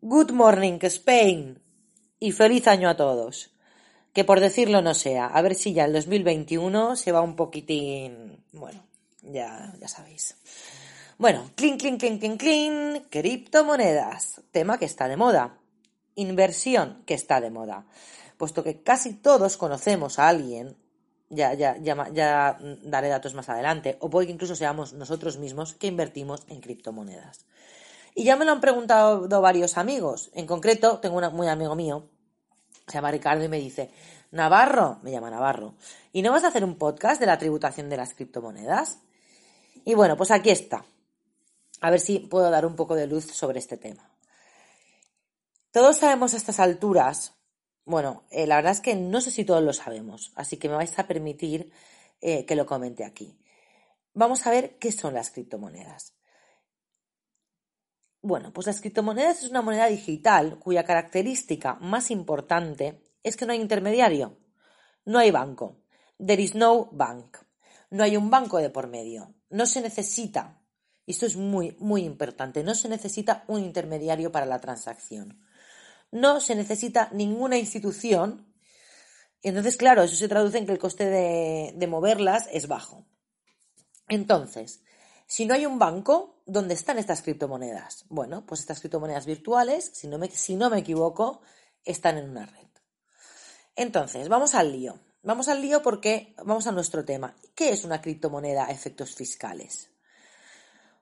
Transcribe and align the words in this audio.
Good 0.00 0.30
morning, 0.30 0.78
Spain. 0.82 1.60
Y 2.20 2.30
feliz 2.30 2.68
año 2.68 2.88
a 2.88 2.96
todos. 2.96 3.50
Que 4.12 4.22
por 4.22 4.38
decirlo 4.38 4.80
no 4.80 4.94
sea. 4.94 5.26
A 5.26 5.42
ver 5.42 5.56
si 5.56 5.72
ya 5.72 5.86
el 5.86 5.92
2021 5.92 6.94
se 6.94 7.10
va 7.10 7.20
un 7.20 7.34
poquitín. 7.34 8.44
Bueno, 8.52 8.86
ya, 9.22 9.74
ya 9.80 9.88
sabéis. 9.88 10.36
Bueno, 11.18 11.50
clean, 11.56 11.78
clean, 11.78 11.98
clean, 11.98 12.18
clean, 12.18 12.36
clean. 12.36 13.06
Criptomonedas. 13.10 14.40
Tema 14.52 14.78
que 14.78 14.84
está 14.84 15.08
de 15.08 15.16
moda. 15.16 15.58
Inversión 16.14 17.02
que 17.04 17.14
está 17.14 17.40
de 17.40 17.50
moda. 17.50 17.84
Puesto 18.36 18.62
que 18.62 18.84
casi 18.84 19.14
todos 19.14 19.56
conocemos 19.56 20.20
a 20.20 20.28
alguien 20.28 20.76
ya, 21.28 21.54
ya, 21.54 21.76
ya, 21.78 22.08
ya 22.12 22.58
daré 22.82 23.08
datos 23.08 23.34
más 23.34 23.48
adelante, 23.48 23.98
o 24.00 24.08
puede 24.08 24.26
que 24.26 24.32
incluso 24.32 24.54
seamos 24.54 24.92
nosotros 24.92 25.38
mismos 25.38 25.74
que 25.74 25.88
invertimos 25.88 26.44
en 26.48 26.60
criptomonedas. 26.60 27.46
Y 28.18 28.24
ya 28.24 28.34
me 28.34 28.44
lo 28.44 28.50
han 28.50 28.60
preguntado 28.60 29.28
varios 29.40 29.78
amigos. 29.78 30.30
En 30.34 30.44
concreto, 30.44 30.98
tengo 30.98 31.18
un 31.18 31.36
muy 31.36 31.46
amigo 31.46 31.76
mío, 31.76 32.08
se 32.88 32.94
llama 32.94 33.12
Ricardo, 33.12 33.44
y 33.44 33.48
me 33.48 33.60
dice, 33.60 33.92
Navarro, 34.32 34.98
me 35.02 35.12
llama 35.12 35.30
Navarro, 35.30 35.74
¿y 36.12 36.22
no 36.22 36.32
vas 36.32 36.42
a 36.42 36.48
hacer 36.48 36.64
un 36.64 36.74
podcast 36.74 37.20
de 37.20 37.26
la 37.26 37.38
tributación 37.38 37.88
de 37.88 37.96
las 37.96 38.14
criptomonedas? 38.14 38.98
Y 39.84 39.94
bueno, 39.94 40.16
pues 40.16 40.32
aquí 40.32 40.50
está. 40.50 40.84
A 41.80 41.90
ver 41.92 42.00
si 42.00 42.18
puedo 42.18 42.50
dar 42.50 42.66
un 42.66 42.74
poco 42.74 42.96
de 42.96 43.06
luz 43.06 43.24
sobre 43.26 43.60
este 43.60 43.76
tema. 43.76 44.10
Todos 45.70 45.98
sabemos 45.98 46.34
a 46.34 46.38
estas 46.38 46.58
alturas 46.58 47.34
bueno, 47.84 48.24
eh, 48.30 48.48
la 48.48 48.56
verdad 48.56 48.72
es 48.72 48.80
que 48.80 48.96
no 48.96 49.20
sé 49.20 49.30
si 49.30 49.44
todos 49.44 49.62
lo 49.62 49.72
sabemos, 49.72 50.32
así 50.34 50.56
que 50.56 50.68
me 50.68 50.74
vais 50.74 50.98
a 50.98 51.06
permitir 51.06 51.72
eh, 52.20 52.44
que 52.44 52.56
lo 52.56 52.66
comente 52.66 53.02
aquí. 53.02 53.38
Vamos 54.12 54.46
a 54.46 54.50
ver 54.50 54.76
qué 54.78 54.90
son 54.92 55.14
las 55.14 55.30
criptomonedas. 55.30 56.17
Bueno, 58.20 58.52
pues 58.52 58.66
las 58.66 58.80
criptomonedas 58.80 59.42
es 59.42 59.50
una 59.50 59.62
moneda 59.62 59.86
digital 59.86 60.58
cuya 60.58 60.84
característica 60.84 61.74
más 61.74 62.10
importante 62.10 63.02
es 63.22 63.36
que 63.36 63.46
no 63.46 63.52
hay 63.52 63.60
intermediario, 63.60 64.38
no 65.04 65.18
hay 65.18 65.30
banco. 65.30 65.82
There 66.18 66.42
is 66.42 66.54
no 66.54 66.90
bank. 66.92 67.38
No 67.90 68.04
hay 68.04 68.16
un 68.16 68.30
banco 68.30 68.58
de 68.58 68.70
por 68.70 68.88
medio. 68.88 69.34
No 69.50 69.66
se 69.66 69.80
necesita, 69.80 70.60
esto 71.06 71.26
es 71.26 71.36
muy, 71.36 71.76
muy 71.78 72.02
importante, 72.02 72.62
no 72.62 72.74
se 72.74 72.88
necesita 72.88 73.44
un 73.46 73.60
intermediario 73.60 74.30
para 74.30 74.46
la 74.46 74.60
transacción 74.60 75.40
no 76.10 76.40
se 76.40 76.54
necesita 76.54 77.10
ninguna 77.12 77.58
institución. 77.58 78.46
Entonces, 79.42 79.76
claro, 79.76 80.02
eso 80.02 80.16
se 80.16 80.28
traduce 80.28 80.58
en 80.58 80.66
que 80.66 80.72
el 80.72 80.78
coste 80.78 81.06
de, 81.06 81.86
moverlas 81.86 82.48
es 82.52 82.66
bajo. 82.66 83.06
Entonces, 84.08 84.82
si 85.28 85.46
no 85.46 85.54
hay 85.54 85.66
un 85.66 85.78
banco, 85.78 86.42
¿dónde 86.46 86.74
están 86.74 86.98
estas 86.98 87.22
criptomonedas? 87.22 88.06
Bueno, 88.08 88.44
pues 88.46 88.60
estas 88.60 88.80
criptomonedas 88.80 89.26
virtuales, 89.26 89.90
si 89.94 90.08
no 90.08 90.18
me, 90.18 90.30
si 90.30 90.56
no 90.56 90.70
me 90.70 90.78
equivoco, 90.78 91.42
están 91.84 92.18
en 92.18 92.30
una 92.30 92.46
red. 92.46 92.66
Entonces, 93.76 94.28
vamos 94.28 94.56
al 94.56 94.72
lío. 94.72 94.98
Vamos 95.22 95.48
al 95.48 95.60
lío 95.60 95.82
porque 95.82 96.34
vamos 96.44 96.66
a 96.66 96.72
nuestro 96.72 97.04
tema. 97.04 97.36
¿Qué 97.54 97.70
es 97.70 97.84
una 97.84 98.00
criptomoneda 98.00 98.66
a 98.66 98.70
efectos 98.70 99.14
fiscales? 99.14 99.90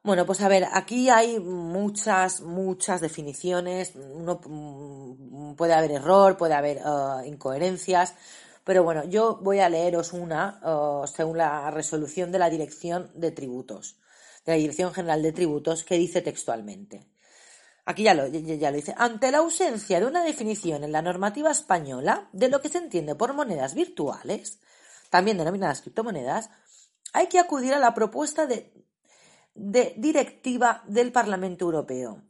Bueno, 0.02 0.26
pues 0.26 0.40
a 0.40 0.48
ver, 0.48 0.66
aquí 0.72 1.08
hay 1.08 1.40
muchas, 1.40 2.40
muchas 2.40 3.00
definiciones, 3.00 3.92
mm, 3.94 5.54
puede 5.54 5.74
haber 5.74 5.92
error, 5.92 6.36
puede 6.36 6.54
haber 6.54 6.78
eh, 6.78 7.26
incoherencias, 7.26 8.14
pero 8.62 8.84
bueno, 8.84 9.04
yo 9.04 9.38
voy 9.42 9.58
a 9.60 9.68
leeros 9.68 10.12
una 10.12 10.60
eh, 10.64 11.08
según 11.08 11.38
la 11.38 11.70
resolución 11.70 12.30
de 12.30 12.38
la 12.38 12.50
Dirección 12.50 13.10
de 13.14 13.32
Tributos, 13.32 13.96
de 14.46 14.52
la 14.52 14.58
Dirección 14.58 14.94
General 14.94 15.22
de 15.22 15.32
Tributos, 15.32 15.84
que 15.84 15.98
dice 15.98 16.22
textualmente. 16.22 17.06
Aquí 17.84 18.04
ya 18.04 18.14
lo, 18.14 18.30
dice. 18.30 18.94
Ante 18.96 19.30
la 19.30 19.38
ausencia 19.38 20.00
de 20.00 20.06
una 20.06 20.24
definición 20.24 20.84
en 20.84 20.92
la 20.92 21.02
normativa 21.02 21.50
española 21.50 22.30
de 22.32 22.48
lo 22.48 22.62
que 22.62 22.70
se 22.70 22.78
entiende 22.78 23.14
por 23.14 23.34
monedas 23.34 23.74
virtuales, 23.74 24.60
también 25.10 25.36
denominadas 25.36 25.82
criptomonedas, 25.82 26.50
hay 27.12 27.26
que 27.26 27.38
acudir 27.38 27.74
a 27.74 27.78
la 27.78 27.94
propuesta 27.94 28.46
de 28.46 28.72
de 29.56 29.94
directiva 29.96 30.82
del 30.86 31.10
Parlamento 31.10 31.64
Europeo. 31.64 32.22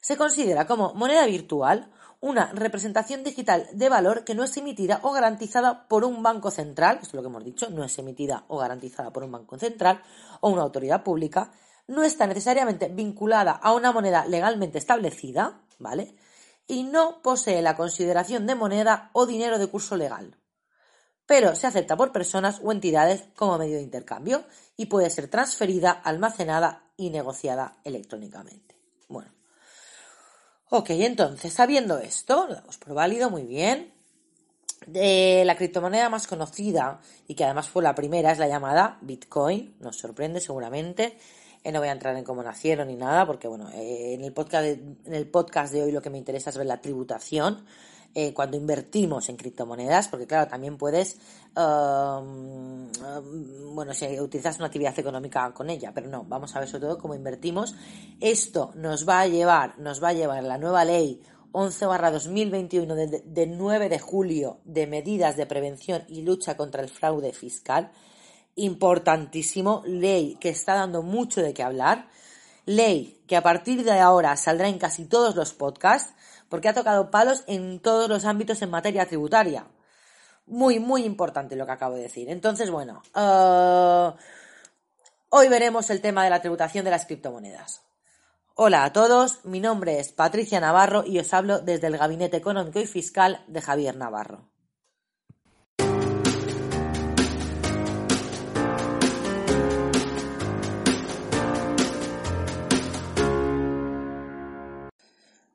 Se 0.00 0.16
considera 0.16 0.66
como 0.66 0.94
moneda 0.94 1.26
virtual 1.26 1.90
una 2.24 2.50
representación 2.54 3.22
digital 3.22 3.68
de 3.74 3.90
valor 3.90 4.24
que 4.24 4.34
no 4.34 4.44
es 4.44 4.56
emitida 4.56 4.98
o 5.02 5.12
garantizada 5.12 5.86
por 5.88 6.04
un 6.04 6.22
banco 6.22 6.50
central, 6.50 6.96
esto 7.02 7.08
es 7.08 7.14
lo 7.14 7.20
que 7.20 7.28
hemos 7.28 7.44
dicho, 7.44 7.68
no 7.68 7.84
es 7.84 7.98
emitida 7.98 8.46
o 8.48 8.56
garantizada 8.56 9.12
por 9.12 9.24
un 9.24 9.32
banco 9.32 9.58
central 9.58 10.02
o 10.40 10.48
una 10.48 10.62
autoridad 10.62 11.02
pública, 11.02 11.52
no 11.86 12.02
está 12.02 12.26
necesariamente 12.26 12.88
vinculada 12.88 13.52
a 13.52 13.74
una 13.74 13.92
moneda 13.92 14.24
legalmente 14.24 14.78
establecida, 14.78 15.60
¿vale? 15.78 16.16
Y 16.66 16.84
no 16.84 17.20
posee 17.20 17.60
la 17.60 17.76
consideración 17.76 18.46
de 18.46 18.54
moneda 18.54 19.10
o 19.12 19.26
dinero 19.26 19.58
de 19.58 19.66
curso 19.66 19.94
legal 19.94 20.38
pero 21.26 21.54
se 21.54 21.66
acepta 21.66 21.96
por 21.96 22.12
personas 22.12 22.60
o 22.62 22.70
entidades 22.70 23.24
como 23.34 23.56
medio 23.56 23.76
de 23.76 23.82
intercambio 23.82 24.44
y 24.76 24.86
puede 24.86 25.08
ser 25.08 25.28
transferida, 25.28 25.90
almacenada 25.90 26.90
y 26.98 27.08
negociada 27.08 27.78
electrónicamente. 27.82 28.76
Bueno, 29.08 29.30
ok, 30.76 30.90
entonces, 30.90 31.52
sabiendo 31.52 31.98
esto, 31.98 32.46
lo 32.48 32.54
damos 32.56 32.78
por 32.78 32.94
válido, 32.94 33.30
muy 33.30 33.44
bien. 33.44 33.92
La 34.86 35.56
criptomoneda 35.56 36.08
más 36.08 36.26
conocida 36.26 37.00
y 37.28 37.34
que 37.34 37.44
además 37.44 37.68
fue 37.68 37.82
la 37.82 37.94
primera 37.94 38.32
es 38.32 38.38
la 38.38 38.48
llamada 38.48 38.98
Bitcoin, 39.00 39.76
nos 39.80 39.96
sorprende 39.96 40.40
seguramente. 40.40 41.16
Eh, 41.62 41.70
no 41.70 41.78
voy 41.78 41.88
a 41.88 41.92
entrar 41.92 42.16
en 42.16 42.24
cómo 42.24 42.42
nacieron 42.42 42.88
ni 42.88 42.96
nada, 42.96 43.24
porque 43.24 43.46
bueno, 43.46 43.70
eh, 43.72 44.14
en 44.14 44.24
el 44.24 44.32
podcast 44.32 45.72
de 45.72 45.82
hoy 45.82 45.92
lo 45.92 46.02
que 46.02 46.10
me 46.10 46.18
interesa 46.18 46.50
es 46.50 46.58
ver 46.58 46.66
la 46.66 46.80
tributación 46.80 47.64
eh, 48.16 48.32
cuando 48.32 48.56
invertimos 48.56 49.28
en 49.28 49.36
criptomonedas, 49.36 50.06
porque 50.06 50.26
claro, 50.26 50.48
también 50.48 50.76
puedes, 50.76 51.18
um, 51.56 52.86
um, 52.86 53.74
bueno, 53.74 53.92
si 53.92 54.20
utilizas 54.20 54.56
una 54.58 54.66
actividad 54.66 54.96
económica 54.96 55.52
con 55.52 55.68
ella, 55.68 55.90
pero 55.92 56.08
no, 56.08 56.24
vamos 56.24 56.54
a 56.54 56.60
ver 56.60 56.68
sobre 56.68 56.86
todo 56.86 56.98
cómo 56.98 57.16
invertimos. 57.16 57.74
Esto 58.20 58.70
nos 58.76 59.08
va 59.08 59.22
a 59.22 59.26
llevar, 59.26 59.78
nos 59.80 60.02
va 60.02 60.10
a 60.10 60.12
llevar 60.12 60.44
la 60.44 60.58
nueva 60.58 60.84
ley 60.84 61.20
11 61.50 61.86
barra 61.86 62.12
2021 62.12 62.94
de, 62.94 63.22
de 63.24 63.46
9 63.48 63.88
de 63.88 63.98
julio 63.98 64.60
de 64.64 64.86
medidas 64.86 65.36
de 65.36 65.46
prevención 65.46 66.04
y 66.08 66.22
lucha 66.22 66.56
contra 66.56 66.82
el 66.82 66.88
fraude 66.88 67.32
fiscal. 67.32 67.90
Importantísimo, 68.56 69.82
ley 69.86 70.36
que 70.40 70.50
está 70.50 70.74
dando 70.74 71.02
mucho 71.02 71.42
de 71.42 71.52
qué 71.52 71.64
hablar, 71.64 72.08
ley 72.66 73.22
que 73.26 73.36
a 73.36 73.42
partir 73.42 73.84
de 73.84 73.98
ahora 73.98 74.36
saldrá 74.36 74.68
en 74.68 74.78
casi 74.78 75.04
todos 75.06 75.34
los 75.34 75.52
podcasts, 75.52 76.14
porque 76.48 76.68
ha 76.68 76.74
tocado 76.74 77.10
palos 77.10 77.44
en 77.46 77.80
todos 77.80 78.08
los 78.08 78.24
ámbitos 78.24 78.62
en 78.62 78.70
materia 78.70 79.06
tributaria. 79.06 79.66
Muy, 80.46 80.78
muy 80.78 81.04
importante 81.04 81.56
lo 81.56 81.66
que 81.66 81.72
acabo 81.72 81.94
de 81.94 82.02
decir. 82.02 82.28
Entonces, 82.28 82.70
bueno, 82.70 83.02
eh, 83.14 84.12
hoy 85.30 85.48
veremos 85.48 85.88
el 85.90 86.00
tema 86.00 86.24
de 86.24 86.30
la 86.30 86.40
tributación 86.40 86.84
de 86.84 86.90
las 86.90 87.06
criptomonedas. 87.06 87.82
Hola 88.56 88.84
a 88.84 88.92
todos, 88.92 89.44
mi 89.44 89.58
nombre 89.58 89.98
es 89.98 90.12
Patricia 90.12 90.60
Navarro 90.60 91.02
y 91.04 91.18
os 91.18 91.34
hablo 91.34 91.58
desde 91.58 91.88
el 91.88 91.98
Gabinete 91.98 92.36
Económico 92.36 92.78
y 92.78 92.86
Fiscal 92.86 93.42
de 93.48 93.60
Javier 93.60 93.96
Navarro. 93.96 94.53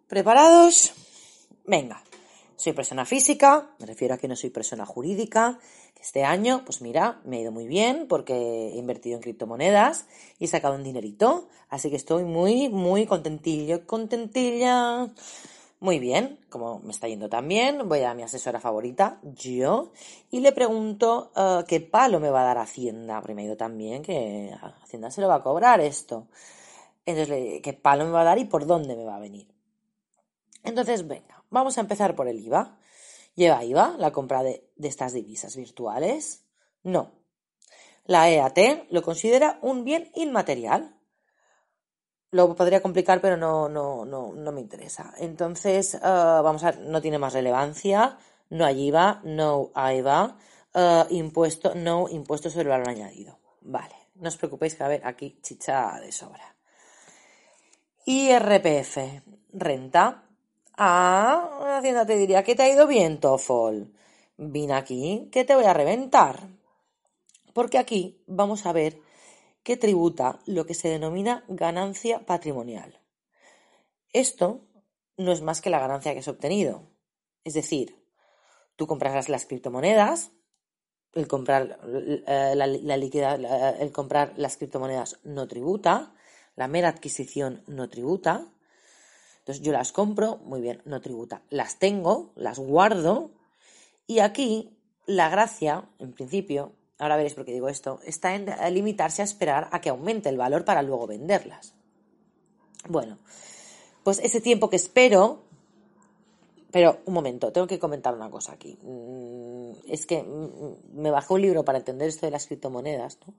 ¿Preparados? 0.10 0.96
Venga. 1.68 2.04
Soy 2.56 2.74
persona 2.74 3.06
física, 3.06 3.70
me 3.78 3.86
refiero 3.86 4.16
a 4.16 4.18
que 4.18 4.28
no 4.28 4.36
soy 4.36 4.50
persona 4.50 4.84
jurídica. 4.84 5.60
Este 6.02 6.24
año, 6.24 6.64
pues 6.66 6.82
mira, 6.82 7.22
me 7.26 7.38
ha 7.38 7.42
ido 7.42 7.52
muy 7.52 7.68
bien 7.68 8.08
porque 8.10 8.34
he 8.34 8.78
invertido 8.78 9.18
en 9.18 9.22
criptomonedas 9.22 10.08
y 10.40 10.46
he 10.46 10.48
sacado 10.48 10.74
un 10.74 10.84
dinerito. 10.84 11.48
Así 11.70 11.92
que 11.92 11.96
estoy 11.96 12.24
muy, 12.24 12.70
muy 12.70 13.06
contentillo, 13.06 13.86
contentilla. 13.86 15.10
Muy 15.80 16.00
bien, 16.00 16.40
como 16.50 16.80
me 16.80 16.90
está 16.90 17.08
yendo 17.08 17.30
tan 17.30 17.48
bien, 17.48 17.88
voy 17.88 18.02
a 18.02 18.16
mi 18.16 18.24
asesora 18.24 18.60
favorita, 18.60 19.20
yo, 19.22 19.92
y 20.32 20.40
le 20.40 20.52
pregunto 20.52 21.32
uh, 21.36 21.64
qué 21.66 21.82
palo 21.82 22.20
me 22.20 22.32
va 22.32 22.42
a 22.42 22.46
dar 22.46 22.58
Hacienda, 22.58 23.22
porque 23.22 23.36
me 23.36 23.44
ha 23.44 23.46
ido 23.46 23.58
tan 23.58 23.78
bien 23.78 24.02
que 24.02 24.52
Hacienda 24.84 25.12
se 25.12 25.22
lo 25.22 25.28
va 25.28 25.36
a 25.36 25.44
cobrar 25.44 25.80
esto. 25.80 26.28
Entonces, 27.06 27.62
¿qué 27.62 27.74
palo 27.74 28.06
me 28.06 28.12
va 28.12 28.22
a 28.22 28.26
dar 28.26 28.40
y 28.40 28.46
por 28.46 28.66
dónde 28.66 28.96
me 28.96 29.06
va 29.06 29.16
a 29.16 29.20
venir? 29.20 29.59
Entonces, 30.64 31.08
venga, 31.08 31.44
vamos 31.50 31.78
a 31.78 31.82
empezar 31.82 32.16
por 32.16 32.28
el 32.28 32.40
IVA. 32.40 32.78
¿Lleva 33.36 33.64
IVA 33.64 33.96
la 33.98 34.12
compra 34.12 34.44
de, 34.44 34.70
estas 34.82 35.14
divisas 35.14 35.56
virtuales? 35.56 36.46
No. 36.84 37.12
La 38.06 38.30
EAT 38.30 38.88
lo 38.90 39.02
considera 39.02 39.60
un 39.62 39.84
bien 39.84 40.12
inmaterial. 40.16 40.96
Lo 42.32 42.56
podría 42.56 42.82
complicar, 42.82 43.22
pero 43.22 43.38
no, 43.38 43.70
no, 43.70 44.06
no, 44.06 44.34
no 44.34 44.52
me 44.52 44.62
interesa. 44.62 45.14
Entonces, 45.18 45.96
eh, 45.96 46.00
vamos 46.02 46.64
a 46.64 46.72
ver, 46.72 46.82
no 46.82 47.02
tiene 47.02 47.18
más 47.18 47.34
relevancia. 47.34 48.18
No 48.50 48.66
hay 48.66 48.88
IVA, 48.88 49.22
no 49.24 49.72
hay 49.74 50.00
IVA. 50.00 50.38
Eh, 50.74 51.06
impuesto, 51.10 51.74
no 51.76 52.08
impuesto 52.10 52.50
sobre 52.50 52.64
el 52.64 52.70
valor 52.70 52.90
añadido. 52.90 53.40
Vale, 53.62 53.96
no 54.16 54.30
os 54.30 54.38
preocupéis 54.38 54.76
que 54.76 54.84
a 54.84 54.88
ver 54.88 55.02
aquí 55.06 55.40
chicha 55.42 56.00
de 56.00 56.12
sobra. 56.12 56.56
IRPF. 58.06 58.98
renta. 59.54 60.29
Ah, 60.82 61.78
Hacienda 61.78 62.06
te 62.06 62.16
diría 62.16 62.42
que 62.42 62.56
te 62.56 62.64
ha 62.64 62.70
ido 62.70 62.88
bien, 62.88 63.20
Tofol. 63.20 63.94
Vine 64.38 64.76
aquí, 64.76 65.28
que 65.30 65.44
te 65.44 65.54
voy 65.54 65.66
a 65.66 65.74
reventar. 65.74 66.48
Porque 67.54 67.78
aquí 67.78 68.24
vamos 68.28 68.66
a 68.66 68.72
ver 68.72 69.02
que 69.62 69.76
tributa 69.76 70.40
lo 70.46 70.66
que 70.66 70.74
se 70.74 70.88
denomina 70.88 71.44
ganancia 71.50 72.26
patrimonial. 72.26 72.98
Esto 74.14 74.62
no 75.18 75.34
es 75.34 75.42
más 75.42 75.60
que 75.60 75.70
la 75.70 75.80
ganancia 75.80 76.14
que 76.14 76.20
has 76.20 76.30
obtenido. 76.30 76.84
Es 77.44 77.56
decir, 77.56 78.02
tú 78.78 78.88
comprarás 78.88 79.28
las 79.28 79.46
criptomonedas, 79.46 80.32
el 81.12 81.28
comprar, 81.28 81.78
eh, 82.26 82.54
la, 82.56 82.66
el 82.66 83.92
comprar 83.92 84.32
las 84.38 84.56
criptomonedas 84.56 85.20
no 85.26 85.46
tributa, 85.46 86.14
la 86.56 86.70
mera 86.70 86.88
adquisición 86.88 87.64
no 87.68 87.90
tributa. 87.90 88.48
Entonces 89.50 89.66
yo 89.66 89.72
las 89.72 89.92
compro, 89.92 90.38
muy 90.46 90.62
bien, 90.62 90.80
no 90.86 91.02
tributa. 91.02 91.42
Las 91.50 91.80
tengo, 91.80 92.30
las 92.36 92.60
guardo 92.60 93.32
y 94.06 94.20
aquí 94.20 94.78
la 95.08 95.28
gracia, 95.28 95.90
en 95.98 96.14
principio, 96.14 96.74
ahora 97.00 97.16
veréis 97.16 97.34
por 97.34 97.46
qué 97.46 97.54
digo 97.54 97.68
esto, 97.68 98.00
está 98.06 98.36
en 98.36 98.46
limitarse 98.76 99.24
a 99.24 99.26
esperar 99.26 99.68
a 99.72 99.82
que 99.82 99.90
aumente 99.90 100.30
el 100.30 100.38
valor 100.38 100.66
para 100.66 100.84
luego 100.84 101.08
venderlas. 101.08 101.74
Bueno, 102.88 103.18
pues 104.04 104.20
ese 104.20 104.40
tiempo 104.40 104.70
que 104.70 104.76
espero, 104.76 105.42
pero 106.70 107.00
un 107.08 107.16
momento, 107.16 107.52
tengo 107.52 107.66
que 107.66 107.80
comentar 107.80 108.14
una 108.14 108.30
cosa 108.30 108.52
aquí. 108.52 108.78
Mm, 108.84 109.72
es 109.88 110.06
que 110.06 110.22
mm, 110.22 111.02
me 111.02 111.10
bajé 111.10 111.34
un 111.34 111.42
libro 111.42 111.66
para 111.66 111.80
entender 111.80 112.10
esto 112.10 112.28
de 112.28 112.32
las 112.32 112.46
criptomonedas, 112.46 113.18
¿no? 113.26 113.34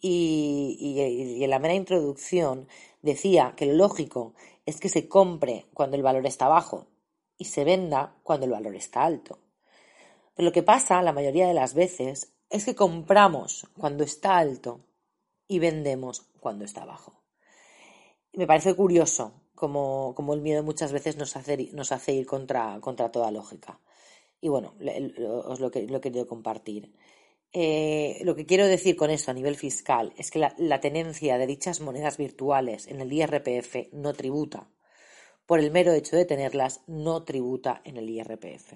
Y, 0.00 0.76
y, 0.78 1.42
en 1.44 1.50
la 1.50 1.58
mera 1.58 1.74
introducción 1.74 2.68
decía 3.02 3.52
que 3.56 3.66
lo 3.66 3.74
lógico 3.74 4.32
es 4.70 4.80
que 4.80 4.88
se 4.88 5.08
compre 5.08 5.66
cuando 5.74 5.96
el 5.96 6.02
valor 6.02 6.26
está 6.26 6.48
bajo 6.48 6.86
y 7.36 7.46
se 7.46 7.64
venda 7.64 8.14
cuando 8.22 8.46
el 8.46 8.52
valor 8.52 8.74
está 8.74 9.02
alto. 9.02 9.38
Pero 10.34 10.46
lo 10.46 10.52
que 10.52 10.62
pasa 10.62 11.02
la 11.02 11.12
mayoría 11.12 11.46
de 11.46 11.54
las 11.54 11.74
veces 11.74 12.32
es 12.48 12.64
que 12.64 12.74
compramos 12.74 13.66
cuando 13.78 14.04
está 14.04 14.38
alto 14.38 14.80
y 15.48 15.58
vendemos 15.58 16.22
cuando 16.40 16.64
está 16.64 16.84
bajo. 16.84 17.22
me 18.32 18.46
parece 18.46 18.74
curioso 18.74 19.32
como, 19.54 20.14
el 20.32 20.40
miedo 20.40 20.62
muchas 20.62 20.92
veces 20.92 21.16
nos 21.16 21.36
hace, 21.36 21.70
nos 21.72 21.92
hace 21.92 22.12
ir 22.12 22.26
contra, 22.26 22.78
contra 22.80 23.10
toda 23.10 23.30
lógica. 23.30 23.80
Y 24.40 24.48
bueno, 24.48 24.74
os 25.44 25.60
lo 25.60 25.68
he 25.68 26.00
querido 26.00 26.26
compartir. 26.26 26.94
Eh, 27.52 28.20
lo 28.22 28.36
que 28.36 28.46
quiero 28.46 28.66
decir 28.66 28.94
con 28.94 29.10
esto 29.10 29.32
a 29.32 29.34
nivel 29.34 29.56
fiscal 29.56 30.12
es 30.16 30.30
que 30.30 30.38
la, 30.38 30.80
tenencia 30.80 31.36
de 31.36 31.46
dichas 31.48 31.80
monedas 31.80 32.16
virtuales 32.16 32.86
en 32.86 33.00
el 33.00 33.12
IRPF 33.12 33.92
no 33.92 34.12
tributa. 34.12 34.70
Por 35.46 35.58
el 35.58 35.72
mero 35.72 35.92
hecho 35.92 36.16
de 36.16 36.24
tenerlas, 36.24 36.82
no 36.86 37.24
tributa 37.24 37.82
en 37.84 37.96
el 37.96 38.08
IRPF. 38.08 38.74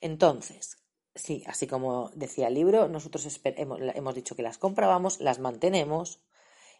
Entonces, 0.00 0.78
sí, 1.14 1.44
así 1.46 1.68
como 1.68 2.10
decía 2.16 2.48
el 2.48 2.54
libro, 2.54 2.88
nosotros 2.88 3.40
hemos, 3.44 4.14
dicho 4.14 4.34
que 4.34 4.42
las 4.42 4.58
comprábamos, 4.58 5.20
las 5.20 5.38
mantenemos 5.38 6.24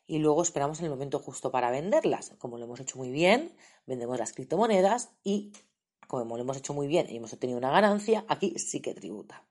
y 0.07 0.19
luego 0.19 0.43
esperamos 0.43 0.81
el 0.81 0.91
momento 0.91 1.21
justo 1.21 1.53
para 1.53 1.71
venderlas. 1.71 2.33
Como 2.39 2.59
lo 2.59 2.65
hemos 2.65 2.81
hecho 2.81 2.99
muy 2.99 3.11
bien, 3.11 3.57
vendemos 3.87 4.19
las 4.19 4.33
criptomonedas 4.33 5.11
y 5.23 5.53
como 6.09 6.37
lo 6.37 6.43
hemos 6.43 6.57
hecho 6.57 6.75
muy 6.75 6.89
bien 6.89 7.07
y 7.09 7.17
hemos 7.17 7.33
obtenido 7.33 7.59
una 7.59 7.71
ganancia, 7.71 8.25
aquí 8.29 8.59
sí 8.59 8.81
que 8.83 8.93
tributa. 8.93 9.47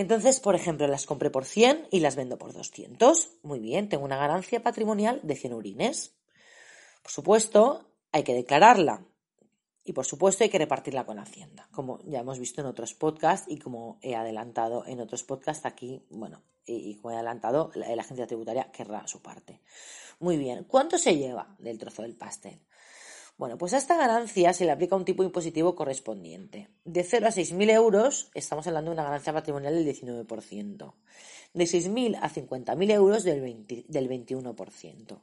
Entonces, 0.00 0.40
por 0.40 0.54
ejemplo, 0.54 0.86
las 0.86 1.04
compré 1.04 1.28
por 1.28 1.44
100 1.44 1.88
y 1.90 2.00
las 2.00 2.16
vendo 2.16 2.38
por 2.38 2.54
200. 2.54 3.32
Muy 3.42 3.60
bien, 3.60 3.90
tengo 3.90 4.02
una 4.02 4.16
ganancia 4.16 4.62
patrimonial 4.62 5.20
de 5.22 5.36
100 5.36 5.52
urines. 5.52 6.14
Por 7.02 7.12
supuesto, 7.12 7.84
hay 8.10 8.22
que 8.22 8.32
declararla. 8.32 9.04
Y 9.84 9.92
por 9.92 10.06
supuesto 10.06 10.42
hay 10.42 10.48
que 10.48 10.56
repartirla 10.56 11.04
con 11.04 11.18
Hacienda, 11.18 11.68
como 11.70 12.00
ya 12.04 12.20
hemos 12.20 12.38
visto 12.38 12.62
en 12.62 12.68
otros 12.68 12.94
podcasts 12.94 13.46
y 13.46 13.58
como 13.58 13.98
he 14.00 14.14
adelantado 14.14 14.86
en 14.86 15.00
otros 15.00 15.22
podcasts 15.22 15.66
aquí, 15.66 16.02
bueno, 16.08 16.44
y, 16.64 16.94
como 16.94 17.12
he 17.12 17.16
adelantado, 17.16 17.70
la, 17.74 17.86
agencia 18.00 18.26
tributaria 18.26 18.70
querrá 18.72 19.06
su 19.06 19.20
parte. 19.20 19.60
Muy 20.18 20.38
bien, 20.38 20.64
¿cuánto 20.64 20.96
se 20.96 21.18
lleva 21.18 21.56
del 21.58 21.76
trozo 21.76 22.00
del 22.00 22.16
pastel? 22.16 22.58
Bueno, 23.40 23.56
pues 23.56 23.72
a 23.72 23.78
esta 23.78 23.96
ganancia 23.96 24.52
se 24.52 24.66
le 24.66 24.70
aplica 24.70 24.94
un 24.96 25.06
tipo 25.06 25.22
impositivo 25.22 25.74
correspondiente. 25.74 26.68
De 26.84 27.02
0 27.02 27.26
a 27.26 27.30
6.000 27.30 27.70
euros 27.70 28.30
estamos 28.34 28.66
hablando 28.66 28.90
de 28.90 28.96
una 28.96 29.04
ganancia 29.04 29.32
patrimonial 29.32 29.82
del 29.82 29.96
19%. 29.96 30.92
De 31.54 31.64
6.000 31.64 32.18
a 32.20 32.28
50.000 32.28 32.90
euros 32.90 33.24
del, 33.24 33.64
del 33.88 34.08
21%. 34.10 35.20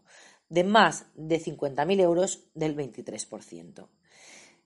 De 0.50 0.64
más 0.64 1.06
de 1.14 1.40
50.000 1.40 2.00
euros 2.02 2.40
del 2.56 2.76
23%. 2.76 3.88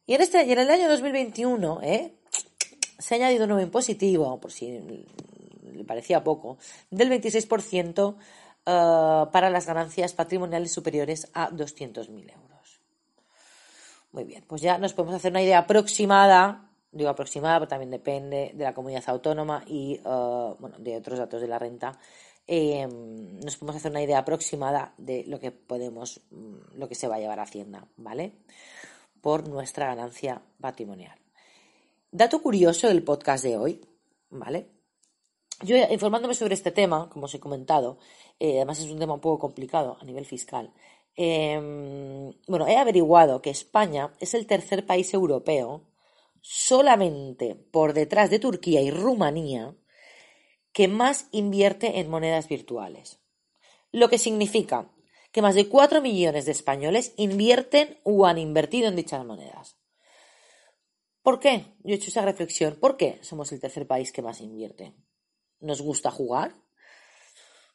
Y 0.05 0.13
en, 0.13 0.21
este, 0.21 0.45
y 0.45 0.53
el 0.53 0.69
año 0.69 0.87
2021 0.87 1.81
¿eh? 1.83 2.13
se 2.99 3.15
ha 3.15 3.17
añadido 3.17 3.43
un 3.43 3.49
nuevo 3.49 3.65
impositivo, 3.65 4.39
por 4.39 4.53
si 4.53 4.79
le 5.73 5.83
parecía 5.83 6.23
poco, 6.23 6.57
del 6.89 7.09
26% 7.09 8.15
eh, 8.15 9.29
para 9.29 9.49
las 9.49 9.65
ganancias 9.65 10.13
patrimoniales 10.13 10.71
superiores 10.71 11.27
a 11.33 11.49
200.000 11.49 12.31
euros. 12.31 12.40
Muy 14.11 14.23
bien, 14.25 14.43
pues 14.47 14.61
ya 14.61 14.77
nos 14.77 14.93
podemos 14.93 15.15
hacer 15.15 15.31
una 15.31 15.41
idea 15.41 15.59
aproximada, 15.59 16.69
digo 16.91 17.09
aproximada, 17.09 17.59
pero 17.59 17.69
también 17.69 17.91
depende 17.91 18.51
de 18.53 18.63
la 18.63 18.73
comunidad 18.73 19.03
autónoma 19.07 19.63
y 19.65 19.99
eh, 20.03 20.55
bueno, 20.59 20.77
de 20.79 20.97
otros 20.97 21.19
datos 21.19 21.41
de 21.41 21.47
la 21.47 21.59
renta. 21.59 21.97
Eh, 22.47 22.87
nos 22.87 23.55
podemos 23.57 23.77
hacer 23.77 23.91
una 23.91 24.01
idea 24.01 24.19
aproximada 24.19 24.93
de 24.97 25.23
lo 25.27 25.39
que 25.39 25.51
podemos, 25.51 26.19
mm, 26.31 26.77
lo 26.77 26.89
que 26.89 26.95
se 26.95 27.07
va 27.07 27.15
a 27.15 27.19
llevar 27.19 27.39
a 27.39 27.43
Hacienda, 27.43 27.87
¿vale? 27.97 28.33
por 29.21 29.47
nuestra 29.47 29.85
ganancia 29.85 30.41
patrimonial. 30.59 31.17
Dato 32.11 32.41
curioso 32.41 32.87
del 32.87 33.03
podcast 33.03 33.43
de 33.43 33.57
hoy, 33.57 33.81
¿vale? 34.29 34.67
Yo 35.61 35.77
informándome 35.77 36.33
sobre 36.33 36.55
este 36.55 36.71
tema, 36.71 37.07
como 37.09 37.25
os 37.25 37.35
he 37.35 37.39
comentado, 37.39 37.99
eh, 38.39 38.57
además 38.57 38.79
es 38.79 38.89
un 38.89 38.99
tema 38.99 39.13
un 39.13 39.21
poco 39.21 39.39
complicado 39.39 39.97
a 40.01 40.03
nivel 40.03 40.25
fiscal, 40.25 40.73
em, 41.15 42.33
bueno, 42.47 42.67
he 42.67 42.77
averiguado 42.77 43.41
que 43.41 43.49
España 43.49 44.13
es 44.19 44.33
el 44.33 44.47
tercer 44.47 44.85
país 44.85 45.13
europeo, 45.13 45.87
solamente 46.41 47.55
por 47.55 47.93
detrás 47.93 48.29
de 48.29 48.39
Turquía 48.39 48.81
y 48.81 48.91
Rumanía, 48.91 49.75
que 50.73 50.87
más 50.87 51.27
invierte 51.31 51.99
en 51.99 52.09
monedas 52.09 52.47
virtuales. 52.47 53.19
Lo 53.91 54.09
que 54.09 54.17
significa 54.17 54.89
que 55.31 55.41
más 55.41 55.55
de 55.55 55.67
4 55.67 56.01
millones 56.01 56.45
de 56.45 56.51
españoles 56.51 57.13
invierten 57.17 57.99
o 58.03 58.25
han 58.25 58.37
invertido 58.37 58.87
en 58.87 58.95
dichas 58.95 59.25
monedas. 59.25 59.77
¿Por 61.21 61.39
qué? 61.39 61.75
Yo 61.83 61.93
he 61.93 61.95
hecho 61.95 62.09
esa 62.09 62.25
reflexión. 62.25 62.77
¿Por 62.79 62.97
qué 62.97 63.19
somos 63.21 63.51
el 63.51 63.59
tercer 63.59 63.87
país 63.87 64.11
que 64.11 64.21
más 64.21 64.41
invierte? 64.41 64.93
¿Nos 65.59 65.81
gusta 65.81 66.09
jugar? 66.09 66.55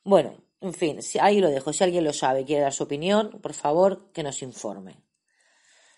Bueno, 0.05 0.43
en 0.60 0.72
fin, 0.72 1.00
ahí 1.20 1.40
lo 1.40 1.48
dejo. 1.50 1.72
Si 1.72 1.84
alguien 1.84 2.04
lo 2.04 2.12
sabe 2.12 2.44
quiere 2.44 2.62
dar 2.62 2.72
su 2.72 2.84
opinión, 2.84 3.40
por 3.42 3.52
favor, 3.52 4.10
que 4.12 4.22
nos 4.22 4.42
informe. 4.42 5.02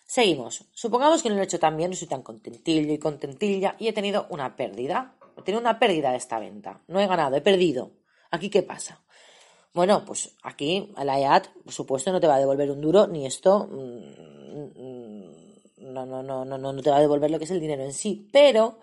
Seguimos. 0.06 0.64
Supongamos 0.72 1.22
que 1.22 1.28
no 1.28 1.34
lo 1.34 1.42
he 1.42 1.44
hecho 1.44 1.58
tan 1.58 1.76
bien, 1.76 1.90
no 1.90 1.96
soy 1.96 2.08
tan 2.08 2.22
contentillo 2.22 2.92
y 2.92 2.98
contentilla 2.98 3.76
y 3.78 3.88
he 3.88 3.92
tenido 3.92 4.26
una 4.30 4.56
pérdida. 4.56 5.16
He 5.36 5.42
tenido 5.42 5.60
una 5.60 5.78
pérdida 5.78 6.10
de 6.10 6.16
esta 6.16 6.38
venta. 6.38 6.82
No 6.88 6.98
he 7.00 7.06
ganado, 7.06 7.36
he 7.36 7.40
perdido. 7.40 7.92
¿Aquí 8.30 8.50
qué 8.50 8.62
pasa? 8.62 9.02
Bueno, 9.74 10.04
pues 10.04 10.34
aquí 10.42 10.92
la 10.96 11.20
EAT, 11.20 11.48
por 11.64 11.72
supuesto, 11.72 12.10
no 12.10 12.20
te 12.20 12.26
va 12.26 12.36
a 12.36 12.38
devolver 12.38 12.70
un 12.70 12.80
duro, 12.80 13.06
ni 13.06 13.26
esto 13.26 13.68
no, 16.06 16.06
no, 16.06 16.22
no, 16.22 16.44
no, 16.44 16.58
no 16.58 16.82
te 16.82 16.90
va 16.90 16.96
a 16.96 17.00
devolver 17.00 17.30
lo 17.30 17.38
que 17.38 17.44
es 17.44 17.50
el 17.50 17.60
dinero 17.60 17.84
en 17.84 17.92
sí. 17.92 18.28
Pero 18.32 18.78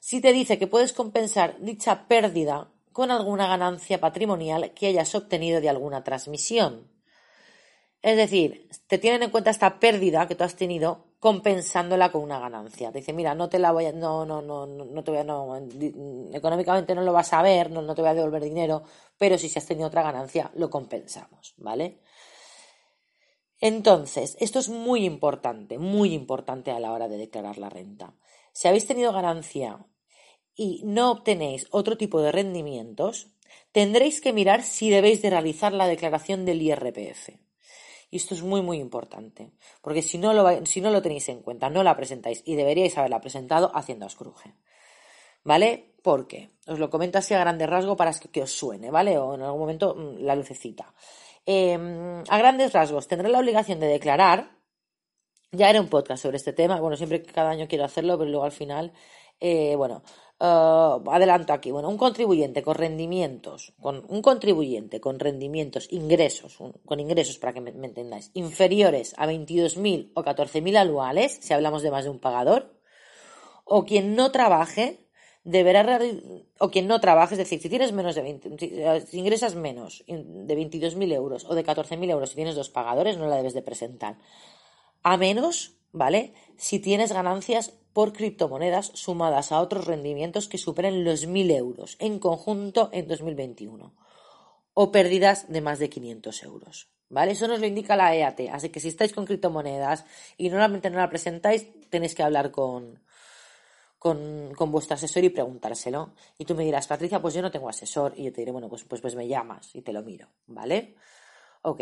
si 0.00 0.20
te 0.20 0.32
dice 0.32 0.58
que 0.58 0.66
puedes 0.66 0.92
compensar 0.92 1.56
dicha 1.60 2.06
pérdida 2.08 2.70
con 2.98 3.12
alguna 3.12 3.46
ganancia 3.46 4.00
patrimonial 4.00 4.72
que 4.74 4.88
hayas 4.88 5.14
obtenido 5.14 5.60
de 5.60 5.68
alguna 5.68 6.02
transmisión. 6.02 6.90
Es 8.02 8.16
decir, 8.16 8.68
te 8.88 8.98
tienen 8.98 9.22
en 9.22 9.30
cuenta 9.30 9.52
esta 9.52 9.78
pérdida 9.78 10.26
que 10.26 10.34
tú 10.34 10.42
has 10.42 10.56
tenido 10.56 11.14
compensándola 11.20 12.10
con 12.10 12.22
una 12.22 12.40
ganancia. 12.40 12.90
Te 12.90 12.98
dice, 12.98 13.12
mira, 13.12 13.36
no 13.36 13.48
te 13.48 13.60
la 13.60 13.70
voy 13.70 13.86
a, 13.86 13.92
no, 13.92 14.26
no, 14.26 14.42
no, 14.42 14.66
no 14.66 15.04
te 15.04 15.12
voy 15.12 15.20
a, 15.20 16.36
económicamente 16.36 16.92
no 16.96 17.02
lo 17.02 17.12
vas 17.12 17.32
a 17.32 17.40
ver, 17.40 17.70
no, 17.70 17.82
no 17.82 17.94
te 17.94 18.02
voy 18.02 18.10
a 18.10 18.14
devolver 18.14 18.42
dinero, 18.42 18.82
pero 19.16 19.38
si 19.38 19.46
has 19.56 19.64
tenido 19.64 19.86
otra 19.86 20.02
ganancia, 20.02 20.50
lo 20.56 20.68
compensamos, 20.68 21.54
¿vale? 21.58 22.00
Entonces, 23.60 24.36
esto 24.40 24.58
es 24.58 24.70
muy 24.70 25.04
importante, 25.04 25.78
muy 25.78 26.14
importante 26.14 26.72
a 26.72 26.80
la 26.80 26.90
hora 26.90 27.06
de 27.06 27.18
declarar 27.18 27.58
la 27.58 27.70
renta. 27.70 28.12
Si 28.50 28.66
habéis 28.66 28.88
tenido 28.88 29.12
ganancia 29.12 29.86
y 30.58 30.82
no 30.84 31.12
obtenéis 31.12 31.68
otro 31.70 31.96
tipo 31.96 32.20
de 32.20 32.32
rendimientos, 32.32 33.28
tendréis 33.70 34.20
que 34.20 34.32
mirar 34.32 34.64
si 34.64 34.90
debéis 34.90 35.22
de 35.22 35.30
realizar 35.30 35.72
la 35.72 35.86
declaración 35.86 36.44
del 36.44 36.60
IRPF. 36.60 37.30
Y 38.10 38.16
esto 38.16 38.34
es 38.34 38.42
muy, 38.42 38.60
muy 38.60 38.78
importante, 38.78 39.52
porque 39.80 40.02
si 40.02 40.18
no, 40.18 40.32
lo, 40.32 40.66
si 40.66 40.80
no 40.80 40.90
lo 40.90 41.00
tenéis 41.00 41.28
en 41.28 41.42
cuenta, 41.42 41.70
no 41.70 41.84
la 41.84 41.94
presentáis 41.94 42.42
y 42.44 42.56
deberíais 42.56 42.98
haberla 42.98 43.20
presentado, 43.20 43.70
Hacienda 43.72 44.08
cruje. 44.18 44.54
¿Vale? 45.44 45.94
Porque 46.02 46.50
os 46.66 46.80
lo 46.80 46.90
comento 46.90 47.18
así 47.18 47.34
a 47.34 47.38
grandes 47.38 47.70
rasgos 47.70 47.96
para 47.96 48.12
que 48.12 48.42
os 48.42 48.50
suene, 48.50 48.90
¿vale? 48.90 49.16
O 49.16 49.34
en 49.34 49.42
algún 49.42 49.60
momento 49.60 49.94
mm, 49.94 50.24
la 50.24 50.34
lucecita. 50.34 50.92
Em, 51.46 52.24
a 52.28 52.38
grandes 52.38 52.72
rasgos, 52.72 53.06
tendré 53.06 53.28
la 53.28 53.38
obligación 53.38 53.78
de 53.78 53.86
declarar 53.86 54.58
Ya 55.52 55.70
era 55.70 55.80
un 55.80 55.88
podcast 55.88 56.22
sobre 56.22 56.36
este 56.36 56.52
tema. 56.52 56.80
Bueno, 56.80 56.96
siempre 56.96 57.22
cada 57.22 57.50
año 57.50 57.68
quiero 57.68 57.84
hacerlo, 57.84 58.18
pero 58.18 58.28
luego 58.28 58.44
al 58.44 58.52
final, 58.52 58.92
eh, 59.40 59.76
bueno, 59.76 60.02
uh, 60.40 61.10
adelanto 61.10 61.52
aquí. 61.52 61.70
Bueno, 61.70 61.88
un 61.88 61.98
contribuyente 61.98 62.62
con 62.62 62.74
rendimientos, 62.74 63.72
con 63.80 64.04
un 64.08 64.22
contribuyente 64.22 65.00
con 65.00 65.18
rendimientos, 65.18 65.88
ingresos, 65.90 66.58
con 66.84 67.00
ingresos 67.00 67.38
para 67.38 67.52
que 67.52 67.60
me, 67.60 67.70
entendáis, 67.70 68.30
inferiores 68.34 69.14
a 69.16 69.26
22.000 69.26 70.12
o 70.14 70.22
14.000 70.22 70.76
anuales, 70.76 71.38
si 71.40 71.52
hablamos 71.52 71.82
de 71.82 71.90
más 71.90 72.04
de 72.04 72.10
un 72.10 72.18
pagador, 72.18 72.74
o 73.64 73.84
quien 73.84 74.14
no 74.14 74.30
trabaje 74.30 75.08
deberá 75.44 75.98
o 76.58 76.70
quien 76.70 76.86
no 76.86 77.00
trabaje, 77.00 77.34
es 77.34 77.38
decir, 77.38 77.60
si 77.60 77.68
tienes 77.68 77.92
menos 77.92 78.14
de 78.14 78.22
20, 78.22 79.06
si 79.06 79.18
ingresas 79.18 79.54
menos 79.54 80.04
de 80.06 80.56
22.000 80.56 81.12
euros 81.14 81.46
o 81.48 81.54
de 81.54 81.64
14.000 81.64 82.10
euros 82.10 82.30
si 82.30 82.36
tienes 82.36 82.54
dos 82.54 82.68
pagadores, 82.68 83.16
no 83.16 83.26
la 83.26 83.36
debes 83.36 83.54
de 83.54 83.62
presentar. 83.62 84.18
A 85.02 85.16
menos, 85.16 85.77
¿vale? 85.92 86.34
Si 86.56 86.78
tienes 86.78 87.12
ganancias 87.12 87.72
por 87.92 88.12
criptomonedas 88.12 88.92
sumadas 88.94 89.50
a 89.50 89.60
otros 89.60 89.86
rendimientos 89.86 90.48
que 90.48 90.58
superen 90.58 91.04
los 91.04 91.26
1.000 91.26 91.56
euros 91.56 91.96
en 91.98 92.18
conjunto 92.18 92.90
en 92.92 93.08
2021 93.08 93.94
o 94.74 94.92
pérdidas 94.92 95.50
de 95.50 95.60
más 95.60 95.80
de 95.80 95.90
500 95.90 96.42
euros. 96.44 96.88
¿Vale? 97.10 97.32
Eso 97.32 97.48
nos 97.48 97.58
lo 97.58 97.66
indica 97.66 97.96
la 97.96 98.14
EAT. 98.14 98.40
Así 98.52 98.68
que 98.68 98.80
si 98.80 98.88
estáis 98.88 99.12
con 99.12 99.24
criptomonedas 99.24 100.04
y 100.36 100.50
normalmente 100.50 100.90
no 100.90 100.98
la 100.98 101.08
presentáis, 101.08 101.66
tenéis 101.88 102.14
que 102.14 102.22
hablar 102.22 102.50
con, 102.52 103.02
con, 103.98 104.52
con, 104.54 104.70
vuestro 104.70 104.94
asesor 104.94 105.24
y 105.24 105.30
preguntárselo. 105.30 106.12
Y 106.36 106.44
tú 106.44 106.54
me 106.54 106.64
dirás, 106.64 106.86
Patricia, 106.86 107.20
pues 107.20 107.34
yo 107.34 107.42
no 107.42 107.50
tengo 107.50 107.68
asesor. 107.68 108.12
Y 108.14 108.24
yo 108.24 108.32
te 108.32 108.42
diré, 108.42 108.52
bueno, 108.52 108.68
pues, 108.68 108.84
pues, 108.84 109.00
pues 109.00 109.16
me 109.16 109.26
llamas 109.26 109.74
y 109.74 109.82
te 109.82 109.92
lo 109.92 110.02
miro, 110.02 110.28
¿vale? 110.46 110.94
Ok. 111.62 111.80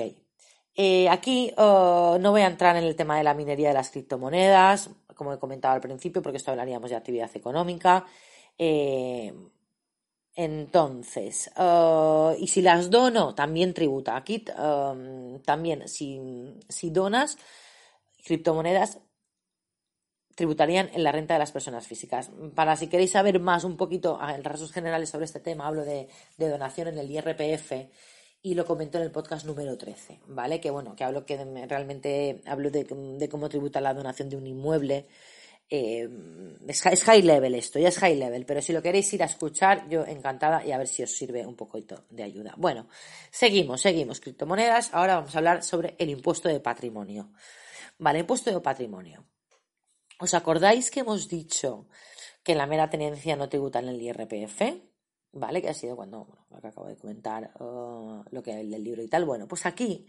Eh, 0.78 1.08
aquí 1.08 1.52
uh, 1.56 2.18
no 2.20 2.30
voy 2.32 2.42
a 2.42 2.46
entrar 2.46 2.76
en 2.76 2.84
el 2.84 2.94
tema 2.94 3.16
de 3.16 3.24
la 3.24 3.32
minería 3.32 3.68
de 3.68 3.74
las 3.74 3.90
criptomonedas, 3.90 4.90
como 5.14 5.32
he 5.32 5.38
comentado 5.38 5.74
al 5.74 5.80
principio, 5.80 6.20
porque 6.20 6.36
esto 6.36 6.50
hablaríamos 6.50 6.90
de 6.90 6.96
actividad 6.96 7.30
económica. 7.34 8.04
Eh, 8.58 9.32
entonces, 10.34 11.50
uh, 11.56 12.34
y 12.38 12.48
si 12.48 12.60
las 12.60 12.90
dono, 12.90 13.34
también 13.34 13.72
tributa. 13.72 14.16
Aquí 14.16 14.44
um, 14.58 15.40
también, 15.40 15.88
si, 15.88 16.60
donas 16.90 17.38
criptomonedas, 18.22 18.98
tributarían 20.34 20.90
en 20.92 21.04
la 21.04 21.12
renta 21.12 21.32
de 21.32 21.38
las 21.38 21.52
personas 21.52 21.86
físicas. 21.86 22.30
Para 22.54 22.76
si 22.76 22.88
queréis 22.88 23.12
saber 23.12 23.40
más 23.40 23.64
un 23.64 23.78
poquito 23.78 24.20
en 24.28 24.44
rasgos 24.44 24.72
generales 24.72 25.08
sobre 25.08 25.24
este 25.24 25.40
tema, 25.40 25.66
hablo 25.66 25.86
de, 25.86 26.08
donación 26.36 26.88
en 26.88 26.98
el 26.98 27.10
IRPF 27.10 27.72
y 28.46 28.54
lo 28.54 28.64
comento 28.64 28.96
en 28.98 29.02
el 29.02 29.10
podcast 29.10 29.44
número 29.44 29.76
13, 29.76 30.20
¿vale? 30.28 30.60
Que 30.60 30.70
bueno, 30.70 30.94
que 30.94 31.02
hablo 31.02 31.26
que 31.26 31.36
realmente 31.68 32.42
hablo 32.46 32.70
de, 32.70 33.28
cómo 33.28 33.48
tributa 33.48 33.80
la 33.80 33.92
donación 33.92 34.28
de 34.28 34.36
un 34.36 34.46
inmueble. 34.46 35.08
Eh, 35.68 36.08
es, 36.68 36.86
es, 36.86 37.02
high 37.02 37.22
level 37.22 37.56
esto, 37.56 37.80
ya 37.80 37.88
es 37.88 37.98
high 37.98 38.14
level, 38.14 38.46
pero 38.46 38.62
si 38.62 38.72
lo 38.72 38.80
queréis 38.80 39.12
ir 39.14 39.24
a 39.24 39.26
escuchar, 39.26 39.88
yo 39.88 40.06
encantada 40.06 40.64
y 40.64 40.70
a 40.70 40.78
ver 40.78 40.86
si 40.86 41.02
os 41.02 41.10
sirve 41.10 41.44
un 41.44 41.56
poquito 41.56 42.04
de 42.08 42.22
ayuda. 42.22 42.54
Bueno, 42.56 42.86
seguimos, 43.32 43.80
seguimos, 43.80 44.20
criptomonedas. 44.20 44.94
Ahora 44.94 45.16
vamos 45.16 45.34
a 45.34 45.38
hablar 45.38 45.64
sobre 45.64 45.96
el 45.98 46.10
impuesto 46.10 46.48
de 46.48 46.60
patrimonio. 46.60 47.32
Vale, 47.98 48.20
impuesto 48.20 48.54
de 48.54 48.60
patrimonio. 48.60 49.24
¿Os 50.20 50.34
acordáis 50.34 50.92
que 50.92 51.00
hemos 51.00 51.28
dicho 51.28 51.88
que 52.44 52.54
la 52.54 52.68
mera 52.68 52.88
tenencia 52.88 53.34
no 53.34 53.48
tributa 53.48 53.80
en 53.80 53.88
el 53.88 54.00
IRPF? 54.00 54.95
¿Vale? 55.32 55.60
Que 55.60 55.68
ha 55.68 55.74
sido 55.74 55.96
cuando, 55.96 56.46
bueno, 56.48 56.68
acabo 56.68 56.86
de 56.86 56.96
comentar, 56.96 57.52
uh, 57.60 58.22
lo 58.30 58.42
que 58.42 58.58
el 58.60 58.70
del 58.70 58.84
libro 58.84 59.02
y 59.02 59.08
tal. 59.08 59.24
Bueno, 59.24 59.46
pues 59.46 59.66
aquí, 59.66 60.06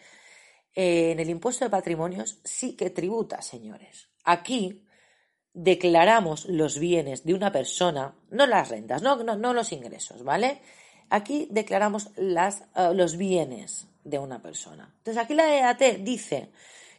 eh, 0.73 1.11
en 1.11 1.19
el 1.19 1.29
impuesto 1.29 1.65
de 1.65 1.71
patrimonios, 1.71 2.39
sí 2.43 2.75
que 2.75 2.89
tributa, 2.89 3.41
señores. 3.41 4.09
Aquí 4.23 4.85
declaramos 5.53 6.45
los 6.45 6.79
bienes 6.79 7.25
de 7.25 7.33
una 7.33 7.51
persona, 7.51 8.15
no 8.29 8.45
las 8.45 8.69
rentas, 8.69 9.01
no, 9.01 9.21
no, 9.23 9.35
no 9.35 9.53
los 9.53 9.71
ingresos, 9.71 10.23
¿vale? 10.23 10.61
Aquí 11.09 11.47
declaramos 11.51 12.11
las, 12.15 12.63
uh, 12.75 12.93
los 12.93 13.17
bienes 13.17 13.87
de 14.03 14.19
una 14.19 14.41
persona. 14.41 14.93
Entonces 14.99 15.21
aquí 15.21 15.33
la 15.33 15.53
EAT 15.53 15.99
dice 15.99 16.51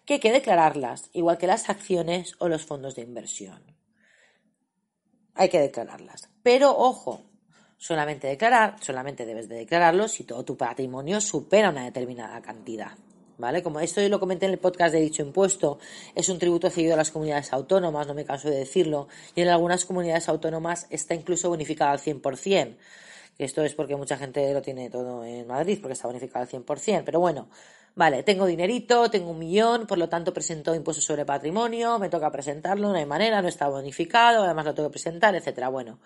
que 0.05 0.15
hay 0.15 0.21
que 0.21 0.33
declararlas, 0.33 1.11
igual 1.13 1.39
que 1.39 1.47
las 1.47 1.69
acciones 1.69 2.35
o 2.39 2.49
los 2.49 2.65
fondos 2.65 2.95
de 2.95 3.03
inversión. 3.03 3.63
Hay 5.35 5.49
que 5.51 5.61
declararlas. 5.61 6.31
Pero 6.43 6.77
ojo, 6.77 7.23
solamente 7.79 8.27
declarar, 8.27 8.77
solamente 8.81 9.25
debes 9.25 9.49
de 9.49 9.57
declararlo 9.57 10.09
si 10.09 10.25
todo 10.25 10.45
tu 10.45 10.57
patrimonio 10.57 11.21
supera 11.21 11.71
una 11.71 11.85
determinada 11.85 12.43
cantidad. 12.43 12.93
¿Vale? 13.39 13.63
Como 13.63 13.79
esto 13.79 14.03
yo 14.03 14.09
lo 14.09 14.19
comenté 14.19 14.47
en 14.47 14.53
el 14.53 14.59
podcast 14.59 14.93
de 14.93 15.01
dicho 15.01 15.23
impuesto, 15.23 15.79
es 16.17 16.29
un 16.29 16.41
tributo 16.41 16.71
cedido 16.71 16.95
a 16.95 16.97
las 16.97 17.13
comunidades 17.13 17.53
autónomas, 17.53 18.09
no 18.09 18.15
me 18.15 18.25
canso 18.25 18.51
de 18.51 18.57
decirlo, 18.57 19.07
y 19.37 19.43
en 19.43 19.49
algunas 19.49 19.85
comunidades 19.85 20.29
autónomas 20.29 20.89
está 20.91 21.15
incluso 21.15 21.49
bonificado 21.49 21.93
al 21.93 22.01
100%. 22.01 22.77
Esto 23.39 23.63
es 23.63 23.75
porque 23.75 23.95
mucha 23.95 24.17
gente 24.17 24.53
lo 24.53 24.61
tiene 24.61 24.91
todo 24.91 25.25
en 25.25 25.47
Madrid, 25.47 25.79
porque 25.81 25.93
está 25.93 26.09
bonificado 26.09 26.43
al 26.43 26.49
100%. 26.49 27.03
Pero 27.05 27.21
bueno, 27.21 27.49
Vale, 27.99 28.23
tengo 28.23 28.47
dinerito, 28.47 29.11
tengo 29.11 29.33
un 29.33 29.41
millón, 29.41 29.85
por 29.89 29.99
lo 29.99 30.09
tanto 30.09 30.33
presento 30.33 30.73
impuestos 30.73 31.05
sobre 31.05 31.25
patrimonio, 31.25 31.99
me 31.99 32.09
toca 32.09 32.31
presentarlo, 32.31 32.91
no 32.91 32.95
hay 32.95 33.07
manera, 33.07 33.43
no 33.43 33.49
está 33.49 33.67
bonificado, 33.67 34.45
además 34.45 34.67
lo 34.67 34.75
tengo 34.75 34.89
que 34.89 34.93
presentar, 34.93 35.35
etcétera. 35.35 35.69
Bueno, 35.69 35.99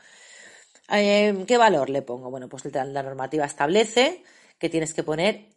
eh, 1.00 1.44
¿qué 1.46 1.56
valor 1.56 1.90
le 1.90 2.02
pongo? 2.02 2.30
Bueno, 2.30 2.48
pues 2.48 2.64
la 2.72 3.02
normativa 3.02 3.44
establece 3.44 4.24
que 4.58 4.68
tienes 4.68 4.94
que 4.94 5.02
poner 5.02 5.48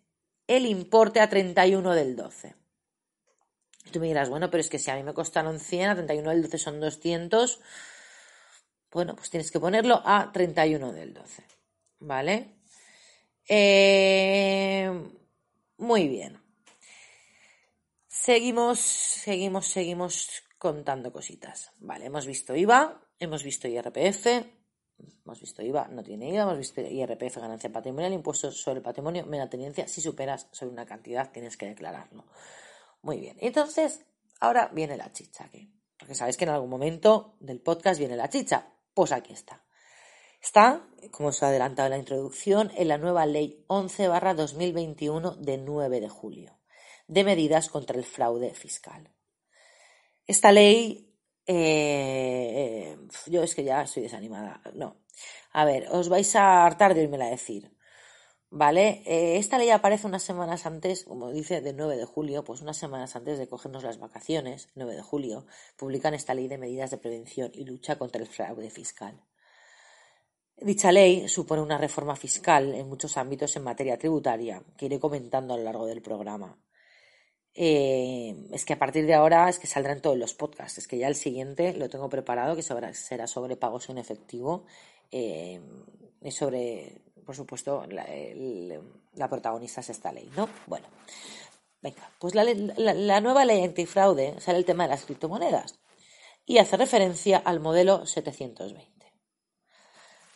el 0.48 0.66
importe 0.66 1.20
a 1.20 1.30
31 1.30 1.94
del 1.94 2.16
12. 2.16 2.56
Tú 3.92 4.00
me 4.00 4.08
dirás, 4.08 4.30
bueno, 4.30 4.50
pero 4.50 4.62
es 4.62 4.70
que 4.70 4.80
si 4.80 4.90
a 4.92 4.96
mí 4.96 5.04
me 5.04 5.14
costaron 5.14 5.60
100, 5.60 5.90
a 5.90 5.96
31 5.96 6.30
del 6.30 6.42
12 6.44 6.58
son 6.58 6.80
200, 6.80 7.60
bueno, 8.92 9.16
pues 9.16 9.30
tienes 9.30 9.52
que 9.52 9.60
ponerlo 9.60 10.02
a 10.06 10.32
31 10.32 10.94
del 10.94 11.14
12. 11.14 11.44
¿Vale? 12.00 12.56
Eh, 13.48 14.92
muy 15.78 16.08
bien. 16.08 16.42
Seguimos, 18.08 18.80
seguimos, 18.80 19.68
seguimos 19.68 20.44
contando 20.58 21.12
cositas. 21.12 21.72
Vale, 21.80 22.06
hemos 22.06 22.26
visto 22.26 22.56
IVA, 22.56 23.02
hemos 23.20 23.44
visto 23.44 23.68
IRPF, 23.68 24.26
hemos 24.98 25.40
visto 25.40 25.62
IVA, 25.62 25.88
no 25.90 26.04
tiene 26.04 26.30
IVA, 26.30 26.44
hemos 26.44 26.58
visto 26.58 26.82
IRPF, 26.82 27.38
ganancia 27.38 27.72
patrimonial, 27.72 28.14
impuesto 28.14 28.52
sobre 28.52 28.78
el 28.78 28.84
patrimonio, 28.84 29.26
mera 29.26 29.50
tenencia. 29.50 29.88
Si 29.88 30.02
superas 30.02 30.48
sobre 30.52 30.74
una 30.74 30.86
cantidad, 30.86 31.32
tienes 31.32 31.58
que 31.58 31.68
declararlo. 31.68 32.26
Muy 33.02 33.20
bien. 33.20 33.38
Entonces, 33.40 34.06
ahora 34.40 34.70
viene 34.74 34.98
la 34.98 35.12
chicha 35.12 35.46
aquí. 35.46 35.72
Porque 35.98 36.16
sabéis 36.16 36.38
que 36.38 36.46
en 36.46 36.52
algún 36.52 36.70
momento 36.70 37.38
del 37.40 37.62
podcast 37.62 38.00
viene 38.00 38.16
la 38.16 38.30
chicha. 38.30 38.74
Pues 38.94 39.12
aquí 39.12 39.34
está. 39.34 39.64
Está, 40.42 40.88
como 41.12 41.30
os 41.30 41.42
he 41.42 41.46
adelantado 41.46 41.88
en 41.88 41.92
la 41.92 41.98
introducción, 41.98 42.72
en 42.76 42.88
la 42.88 42.98
nueva 42.98 43.26
Ley 43.26 43.64
11 43.68 44.08
2021 44.08 45.36
de 45.38 45.58
9 45.58 46.02
de 46.02 46.10
julio 46.10 46.60
de 47.08 47.24
medidas 47.24 47.70
contra 47.70 47.98
el 47.98 48.04
fraude 48.04 48.54
fiscal. 48.54 49.12
Esta 50.26 50.52
ley, 50.52 51.15
eh, 51.48 52.98
yo 53.28 53.44
es 53.44 53.56
que 53.56 53.64
ya 53.64 53.84
estoy 53.84 54.04
desanimada. 54.04 54.62
No. 54.74 54.98
A 55.52 55.66
ver, 55.66 55.88
os 55.92 56.10
vais 56.10 56.36
a 56.36 56.66
hartar 56.66 56.94
de 56.94 57.04
a 57.06 57.30
decir. 57.30 57.72
¿Vale? 58.50 59.04
Eh, 59.06 59.38
esta 59.38 59.58
ley 59.58 59.70
aparece 59.70 60.08
unas 60.08 60.24
semanas 60.24 60.66
antes, 60.66 61.04
como 61.04 61.32
dice, 61.32 61.62
de 61.62 61.74
9 61.74 61.98
de 61.98 62.06
julio, 62.06 62.44
pues 62.44 62.62
unas 62.62 62.78
semanas 62.78 63.16
antes 63.16 63.38
de 63.38 63.48
cogernos 63.48 63.84
las 63.84 64.00
vacaciones, 64.00 64.70
9 64.76 64.96
de 64.96 65.02
julio, 65.02 65.46
publican 65.76 66.14
esta 66.14 66.34
ley 66.34 66.48
de 66.48 66.58
medidas 66.58 66.92
de 66.92 66.98
prevención 66.98 67.52
y 67.54 67.66
lucha 67.66 67.98
contra 67.98 68.22
el 68.22 68.28
fraude 68.28 68.70
fiscal. 68.70 69.22
Dicha 70.58 70.92
ley 70.92 71.28
supone 71.28 71.62
una 71.62 71.78
reforma 71.78 72.16
fiscal 72.16 72.74
en 72.74 72.88
muchos 72.88 73.18
ámbitos 73.18 73.56
en 73.58 73.64
materia 73.64 73.98
tributaria, 73.98 74.64
que 74.78 74.86
iré 74.86 75.00
comentando 75.02 75.54
a 75.54 75.58
lo 75.58 75.64
largo 75.64 75.86
del 75.86 76.02
programa. 76.02 76.58
Eh, 77.58 78.36
es 78.52 78.66
que 78.66 78.74
a 78.74 78.80
partir 78.80 79.06
de 79.06 79.14
ahora 79.14 79.48
es 79.48 79.60
que 79.60 79.68
saldrán 79.68 80.02
todos 80.02 80.18
los 80.18 80.34
podcasts, 80.34 80.78
es 80.78 80.88
que 80.88 80.98
ya 80.98 81.08
el 81.08 81.16
siguiente 81.16 81.74
lo 81.74 81.90
tengo 81.90 82.10
preparado, 82.10 82.56
que 82.56 82.62
será 82.62 83.28
sobre 83.28 83.56
pagos 83.56 83.90
en 83.90 83.98
efectivo 83.98 84.66
eh, 85.12 85.62
y 86.22 86.32
sobre, 86.32 87.02
por 87.26 87.36
supuesto, 87.36 87.86
la, 87.88 89.30
protagonista 89.30 89.80
es 89.80 89.90
esta 89.90 90.12
ley, 90.12 90.30
¿no? 90.36 90.50
Bueno, 90.68 90.88
venga, 91.82 92.12
pues 92.20 92.36
la, 92.36 92.44
la 92.44 93.22
nueva 93.22 93.46
ley 93.46 93.64
antifraude 93.64 94.40
sale 94.42 94.58
el 94.58 94.66
tema 94.66 94.84
de 94.84 94.90
las 94.90 95.06
criptomonedas 95.06 95.80
y 96.46 96.58
hace 96.58 96.76
referencia 96.76 97.38
al 97.38 97.62
modelo 97.62 98.06
720. 98.06 98.95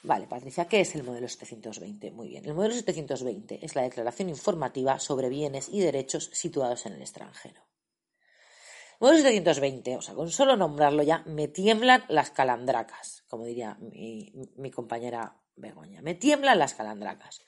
Vale, 0.09 0.25
Patricia, 0.25 0.65
¿qué 0.65 0.79
es 0.79 0.95
el 0.95 1.03
modelo 1.03 1.27
720? 1.27 2.09
Muy 2.09 2.29
bien, 2.29 2.43
el 2.43 2.55
modelo 2.55 2.73
720 2.73 3.63
es 3.63 3.75
la 3.75 3.83
declaración 3.83 4.29
informativa 4.29 4.97
sobre 4.97 5.29
bienes 5.29 5.69
y 5.69 5.81
derechos 5.81 6.31
situados 6.33 6.87
en 6.87 6.93
el 6.93 7.01
extranjero. 7.01 7.61
El 8.93 8.97
modelo 9.01 9.17
720, 9.19 9.97
o 9.97 10.01
sea, 10.01 10.15
con 10.15 10.31
solo 10.31 10.57
nombrarlo 10.57 11.03
ya, 11.03 11.21
me 11.27 11.47
tiemblan 11.47 12.05
las 12.09 12.31
calandracas, 12.31 13.23
como 13.29 13.45
diría 13.45 13.77
mi, 13.81 14.33
mi 14.55 14.71
compañera 14.71 15.43
Begoña, 15.55 16.01
me 16.01 16.15
tiemblan 16.15 16.57
las 16.57 16.73
calandracas. 16.73 17.41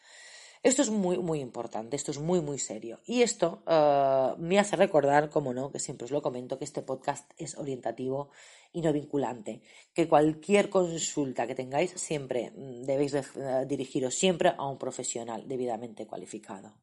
Esto 0.64 0.84
es 0.84 0.92
muy, 0.92 1.18
muy 1.18 1.40
importante, 1.40 1.96
esto 1.96 2.12
es 2.12 2.20
muy, 2.20 2.40
muy 2.40 2.60
serio. 2.60 3.00
Y 3.08 3.24
esto 3.24 3.64
eh, 3.66 4.34
me 4.38 4.60
hace 4.60 4.76
recordar, 4.76 5.32
como 5.32 5.54
no, 5.56 5.72
que 5.72 5.80
siempre 5.80 6.06
os 6.06 6.12
lo 6.12 6.22
comento, 6.22 6.60
que 6.60 6.66
este 6.66 6.84
podcast 6.84 7.32
es 7.38 7.58
orientativo 7.58 8.30
y 8.72 8.82
no 8.82 8.94
vinculante. 8.94 9.64
Que 9.94 10.08
cualquier 10.08 10.70
consulta 10.70 11.48
que 11.48 11.56
tengáis 11.56 11.92
siempre 11.96 12.52
mm, 12.52 12.84
debéis 12.84 13.16
eh, 13.16 13.66
dirigiros 13.68 14.14
siempre 14.14 14.54
a 14.56 14.68
un 14.68 14.78
profesional 14.78 15.48
debidamente 15.48 16.06
cualificado. 16.06 16.78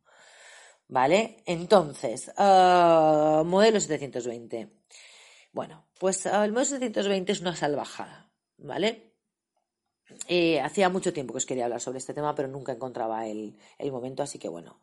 ¿Vale? 0.88 1.36
Entonces, 1.46 2.32
uh, 2.38 3.44
modelo 3.44 3.78
720. 3.78 4.70
Bueno, 5.52 5.84
pues 5.98 6.26
el 6.26 6.50
modelo 6.50 6.64
720 6.64 7.32
es 7.32 7.40
una 7.42 7.54
salvajada, 7.54 8.30
¿vale? 8.56 9.07
Eh, 10.26 10.60
hacía 10.60 10.88
mucho 10.88 11.12
tiempo 11.12 11.32
que 11.32 11.38
os 11.38 11.46
quería 11.46 11.64
hablar 11.64 11.80
sobre 11.80 11.98
este 11.98 12.14
tema, 12.14 12.34
pero 12.34 12.48
nunca 12.48 12.72
encontraba 12.72 13.26
el, 13.26 13.54
momento, 13.90 14.22
así 14.22 14.38
que 14.38 14.48
bueno, 14.48 14.80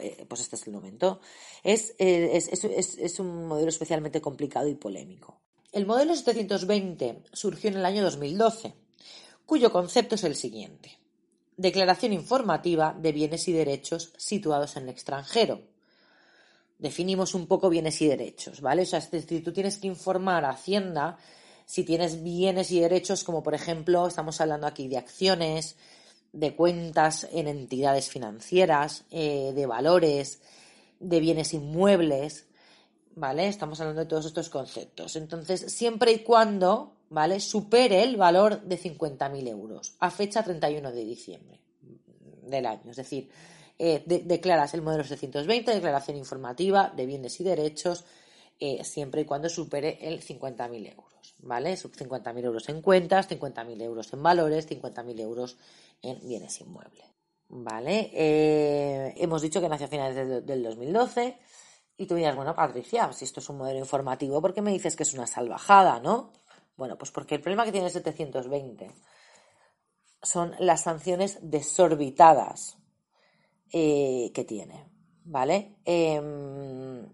eh, 0.00 0.24
pues 0.28 0.40
este 0.40 0.56
es 0.56 0.66
el 0.66 0.72
momento. 0.72 1.20
Es, 1.62 1.94
es, 1.98 3.20
un 3.20 3.46
modelo 3.46 3.68
especialmente 3.68 4.20
complicado 4.20 4.68
y 4.68 4.74
polémico. 4.74 5.40
El 5.72 5.86
modelo 5.86 6.14
720 6.14 7.22
surgió 7.32 7.70
en 7.70 7.76
el 7.76 7.86
año 7.86 8.02
2012, 8.02 8.74
cuyo 9.46 9.72
concepto 9.72 10.14
es 10.14 10.24
el 10.24 10.36
siguiente. 10.36 10.98
Declaración 11.56 12.12
informativa 12.12 12.96
de 12.98 13.12
bienes 13.12 13.46
y 13.48 13.52
derechos 13.52 14.12
situados 14.16 14.76
en 14.76 14.84
el 14.84 14.88
extranjero. 14.90 15.60
Definimos 16.78 17.34
un 17.34 17.46
poco 17.46 17.68
bienes 17.68 18.00
y 18.00 18.08
derechos, 18.08 18.60
¿vale? 18.60 18.82
O 18.82 18.86
sea, 18.86 19.00
es 19.00 19.10
decir, 19.10 19.44
tú 19.44 19.52
tienes 19.52 19.76
que 19.78 19.86
informar 19.86 20.44
a 20.44 20.50
Hacienda 20.50 21.18
si 21.70 21.84
tienes 21.84 22.24
bienes 22.24 22.72
y 22.72 22.80
derechos, 22.80 23.22
como 23.22 23.44
por 23.44 23.54
ejemplo, 23.54 24.08
estamos 24.08 24.40
hablando 24.40 24.66
aquí 24.66 24.88
de 24.88 24.98
acciones, 24.98 25.76
de 26.32 26.56
cuentas 26.56 27.28
en 27.30 27.46
entidades 27.46 28.08
financieras, 28.08 29.04
eh, 29.12 29.52
de 29.54 29.66
valores, 29.66 30.40
de 30.98 31.20
bienes 31.20 31.54
inmuebles, 31.54 32.48
¿vale? 33.14 33.46
Estamos 33.46 33.80
hablando 33.80 34.00
de 34.00 34.08
todos 34.08 34.26
estos 34.26 34.50
conceptos. 34.50 35.14
Entonces, 35.14 35.72
siempre 35.72 36.10
y 36.10 36.18
cuando, 36.24 36.96
¿vale? 37.08 37.38
Supere 37.38 38.02
el 38.02 38.16
valor 38.16 38.62
de 38.62 38.76
50.000 38.76 39.46
euros 39.46 39.94
a 40.00 40.10
fecha 40.10 40.42
31 40.42 40.90
de 40.90 41.04
diciembre 41.04 41.60
del 42.42 42.66
año. 42.66 42.90
Es 42.90 42.96
decir, 42.96 43.30
eh, 43.78 44.02
declaras 44.06 44.74
el 44.74 44.82
modelo 44.82 45.04
720, 45.04 45.70
declaración 45.70 46.16
informativa 46.16 46.92
de 46.96 47.06
bienes 47.06 47.38
y 47.38 47.44
derechos, 47.44 48.04
eh, 48.58 48.82
siempre 48.82 49.20
y 49.20 49.24
cuando 49.24 49.48
supere 49.48 49.98
el 50.02 50.20
50.000 50.20 50.92
euros, 50.92 51.19
¿vale? 51.42 51.74
50.000 51.74 52.44
euros 52.44 52.68
en 52.68 52.82
cuentas, 52.82 53.28
50.000 53.28 53.82
euros 53.82 54.12
en 54.12 54.22
valores, 54.22 54.68
50.000 54.68 55.20
euros 55.20 55.56
en 56.02 56.20
bienes 56.26 56.60
inmuebles, 56.60 57.06
¿vale? 57.48 58.10
Eh, 58.12 59.14
hemos 59.16 59.42
dicho 59.42 59.60
que 59.60 59.68
nació 59.68 59.86
a 59.86 59.90
finales 59.90 60.46
del 60.46 60.62
2012 60.62 61.38
y 61.96 62.06
tú 62.06 62.14
dirás, 62.14 62.34
bueno, 62.34 62.54
Patricia, 62.54 63.12
si 63.12 63.24
esto 63.24 63.40
es 63.40 63.48
un 63.50 63.58
modelo 63.58 63.78
informativo, 63.78 64.40
¿por 64.40 64.54
qué 64.54 64.62
me 64.62 64.72
dices 64.72 64.96
que 64.96 65.02
es 65.02 65.12
una 65.14 65.26
salvajada, 65.26 66.00
no? 66.00 66.32
Bueno, 66.76 66.96
pues 66.96 67.10
porque 67.10 67.34
el 67.34 67.42
problema 67.42 67.64
que 67.64 67.72
tiene 67.72 67.88
el 67.88 67.92
720 67.92 68.90
son 70.22 70.54
las 70.58 70.82
sanciones 70.82 71.38
desorbitadas 71.42 72.78
eh, 73.72 74.30
que 74.34 74.44
tiene, 74.44 74.86
¿vale? 75.24 75.76
Em, 75.84 77.06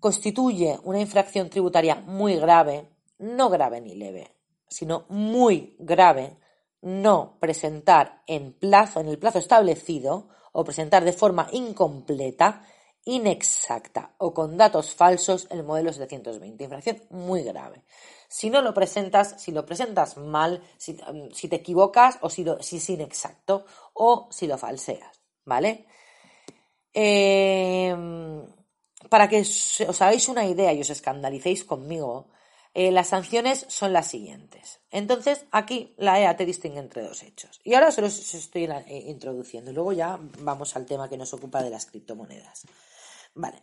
constituye 0.00 0.78
una 0.82 1.00
infracción 1.00 1.48
tributaria 1.48 1.94
muy 1.94 2.36
grave, 2.36 2.90
no 3.18 3.50
grave 3.50 3.80
ni 3.80 3.94
leve, 3.94 4.36
sino 4.68 5.06
muy 5.08 5.76
grave, 5.78 6.38
no 6.80 7.38
presentar 7.40 8.22
en 8.26 8.52
plazo, 8.52 9.00
en 9.00 9.08
el 9.08 9.18
plazo 9.18 9.38
establecido, 9.38 10.28
o 10.52 10.64
presentar 10.64 11.04
de 11.04 11.12
forma 11.12 11.48
incompleta, 11.52 12.62
inexacta 13.04 14.14
o 14.18 14.32
con 14.32 14.56
datos 14.56 14.94
falsos 14.94 15.46
el 15.50 15.64
modelo 15.64 15.92
720. 15.92 16.64
Infracción 16.64 17.02
muy 17.10 17.42
grave. 17.42 17.82
Si 18.28 18.50
no 18.50 18.62
lo 18.62 18.72
presentas, 18.72 19.42
si 19.42 19.52
lo 19.52 19.66
presentas 19.66 20.16
mal, 20.16 20.62
si, 20.78 20.96
um, 21.08 21.28
te 21.28 21.56
equivocas 21.56 22.18
o 22.22 22.30
si, 22.30 22.44
si, 22.60 22.76
es 22.76 22.90
inexacto 22.90 23.66
o 23.94 24.28
si 24.30 24.46
lo 24.46 24.56
falseas, 24.56 25.20
¿vale? 25.44 25.86
Eh, 26.92 27.94
para 29.08 29.28
que 29.28 29.40
os 29.40 30.00
hagáis 30.00 30.28
una 30.28 30.46
idea 30.46 30.72
y 30.72 30.80
os 30.80 30.90
escandalicéis 30.90 31.64
conmigo, 31.64 32.28
eh, 32.76 32.90
las 32.90 33.08
sanciones 33.08 33.66
son 33.68 33.92
las 33.92 34.08
siguientes. 34.08 34.80
Entonces, 34.90 35.46
aquí 35.52 35.94
la 35.96 36.20
EAT 36.20 36.40
distingue 36.40 36.80
entre 36.80 37.02
dos 37.02 37.22
hechos. 37.22 37.60
Y 37.62 37.74
ahora 37.74 37.92
se 37.92 38.00
los 38.00 38.34
estoy 38.34 38.64
eh, 38.64 39.04
introduciendo. 39.06 39.72
Luego 39.72 39.92
ya 39.92 40.18
vamos 40.40 40.74
al 40.74 40.84
tema 40.84 41.08
que 41.08 41.16
nos 41.16 41.32
ocupa 41.32 41.62
de 41.62 41.70
las 41.70 41.86
criptomonedas. 41.86 42.66
Vale. 43.36 43.62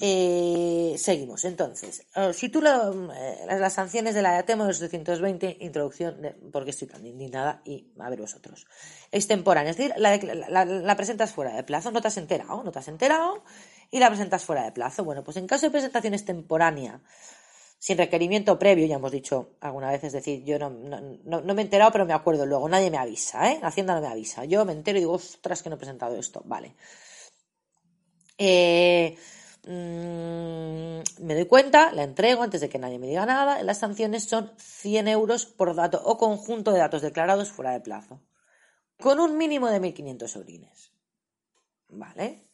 Eh, 0.00 0.96
seguimos. 0.98 1.46
Entonces, 1.46 2.06
si 2.34 2.48
tú 2.50 2.60
las 2.60 3.72
sanciones 3.72 4.14
de 4.14 4.22
la 4.22 4.36
EAT 4.36 4.50
los 4.56 4.80
220, 4.80 5.58
introducción, 5.60 6.18
porque 6.52 6.70
estoy 6.70 6.88
tan 6.88 7.06
indignada 7.06 7.62
y 7.64 7.92
a 7.98 8.10
ver 8.10 8.20
vosotros. 8.20 8.66
Extemporánea, 9.12 9.70
es 9.70 9.76
decir, 9.78 9.94
la, 9.96 10.64
la, 10.64 10.96
presentas 10.96 11.32
fuera 11.32 11.54
de 11.54 11.62
plazo, 11.62 11.90
no 11.90 12.00
te 12.00 12.08
has 12.08 12.16
enterado, 12.16 12.62
no 12.62 12.72
te 12.72 12.78
has 12.78 12.88
enterado 12.88 13.44
y 13.90 13.98
la 13.98 14.08
presentas 14.08 14.44
fuera 14.44 14.64
de 14.64 14.72
plazo. 14.72 15.04
Bueno, 15.04 15.24
pues 15.24 15.36
en 15.36 15.46
caso 15.46 15.66
de 15.66 15.72
presentación 15.72 16.14
extemporánea, 16.14 17.00
sin 17.78 17.98
requerimiento 17.98 18.58
previo, 18.58 18.86
ya 18.86 18.96
hemos 18.96 19.12
dicho 19.12 19.56
alguna 19.60 19.90
vez, 19.90 20.02
es 20.04 20.12
decir, 20.12 20.42
yo 20.44 20.58
no, 20.58 20.70
me 20.70 21.60
he 21.60 21.64
enterado, 21.64 21.92
pero 21.92 22.06
me 22.06 22.14
acuerdo 22.14 22.46
luego, 22.46 22.68
nadie 22.68 22.90
me 22.90 22.96
avisa, 22.96 23.52
¿eh? 23.52 23.60
Hacienda 23.62 23.94
no 23.94 24.00
me 24.00 24.08
avisa. 24.08 24.44
Yo 24.44 24.64
me 24.64 24.72
entero 24.72 24.98
y 24.98 25.02
digo, 25.02 25.12
ostras, 25.12 25.62
que 25.62 25.68
no 25.68 25.76
he 25.76 25.78
presentado 25.78 26.16
esto. 26.16 26.42
Vale. 26.46 26.74
Eh, 28.38 29.16
mm, 29.66 31.24
me 31.24 31.34
doy 31.34 31.46
cuenta, 31.46 31.92
la 31.92 32.02
entrego 32.02 32.42
antes 32.42 32.60
de 32.60 32.68
que 32.68 32.78
nadie 32.78 32.98
me 32.98 33.06
diga 33.06 33.26
nada. 33.26 33.62
Las 33.62 33.78
sanciones 33.78 34.24
son 34.24 34.52
100 34.58 35.08
euros 35.08 35.46
por 35.46 35.74
dato 35.74 36.00
o 36.04 36.16
conjunto 36.16 36.72
de 36.72 36.78
datos 36.78 37.02
declarados 37.02 37.50
fuera 37.50 37.72
de 37.72 37.80
plazo, 37.80 38.20
con 38.98 39.20
un 39.20 39.36
mínimo 39.36 39.68
de 39.68 39.80
1.500 39.80 40.28
sobrines. 40.28 40.92
¿Vale? 41.88 42.48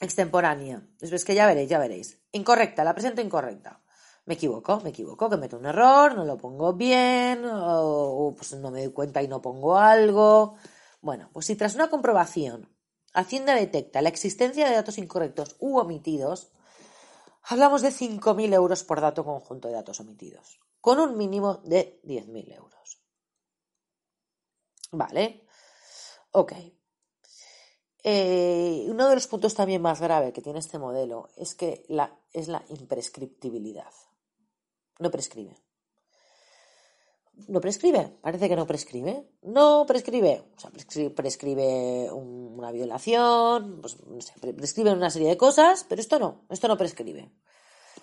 Extemporánea. 0.00 0.82
Es 1.00 1.24
que 1.24 1.34
ya 1.34 1.46
veréis, 1.46 1.68
ya 1.68 1.78
veréis. 1.78 2.17
Incorrecta, 2.38 2.84
la 2.84 2.94
presento 2.94 3.20
incorrecta. 3.20 3.82
Me 4.26 4.34
equivoco, 4.34 4.80
me 4.80 4.90
equivoco, 4.90 5.28
que 5.28 5.36
meto 5.36 5.56
un 5.56 5.66
error, 5.66 6.14
no 6.14 6.24
lo 6.24 6.36
pongo 6.36 6.74
bien, 6.74 7.44
o, 7.50 8.34
pues 8.36 8.52
no 8.54 8.70
me 8.70 8.84
doy 8.84 8.92
cuenta 8.92 9.22
y 9.22 9.28
no 9.28 9.40
pongo 9.40 9.76
algo. 9.78 10.56
Bueno, 11.00 11.30
pues 11.32 11.46
si 11.46 11.56
tras 11.56 11.74
una 11.74 11.88
comprobación 11.88 12.68
Hacienda 13.14 13.54
detecta 13.54 14.02
la 14.02 14.10
existencia 14.10 14.68
de 14.68 14.74
datos 14.74 14.98
incorrectos 14.98 15.56
u 15.58 15.78
omitidos, 15.78 16.52
hablamos 17.42 17.82
de 17.82 17.90
5.000 17.90 18.52
euros 18.52 18.84
por 18.84 19.00
dato 19.00 19.24
conjunto 19.24 19.68
de 19.68 19.74
datos 19.74 20.00
omitidos, 20.00 20.60
con 20.80 21.00
un 21.00 21.16
mínimo 21.16 21.56
de 21.64 22.00
10.000 22.04 22.54
euros. 22.54 23.02
¿Vale? 24.92 25.46
Ok. 26.32 26.52
Eh, 28.04 28.86
uno 28.88 29.08
de 29.08 29.14
los 29.14 29.26
puntos 29.26 29.54
también 29.54 29.82
más 29.82 30.00
grave 30.00 30.32
que 30.32 30.40
tiene 30.40 30.60
este 30.60 30.78
modelo 30.78 31.28
es 31.36 31.54
que 31.54 31.84
la, 31.88 32.16
es 32.32 32.48
la 32.48 32.62
imprescriptibilidad. 32.68 33.92
No 34.98 35.10
prescribe. 35.10 35.56
No 37.46 37.60
prescribe, 37.60 38.18
parece 38.20 38.48
que 38.48 38.56
no 38.56 38.66
prescribe. 38.66 39.28
No 39.42 39.84
prescribe. 39.86 40.44
O 40.56 40.60
sea, 40.60 40.70
prescribe, 41.14 42.10
una 42.10 42.72
violación, 42.72 43.80
pues, 43.80 43.96
prescribe 44.56 44.92
una 44.92 45.10
serie 45.10 45.28
de 45.28 45.36
cosas, 45.36 45.86
pero 45.88 46.00
esto 46.00 46.18
no, 46.18 46.46
esto 46.50 46.66
no 46.66 46.76
prescribe. 46.76 47.30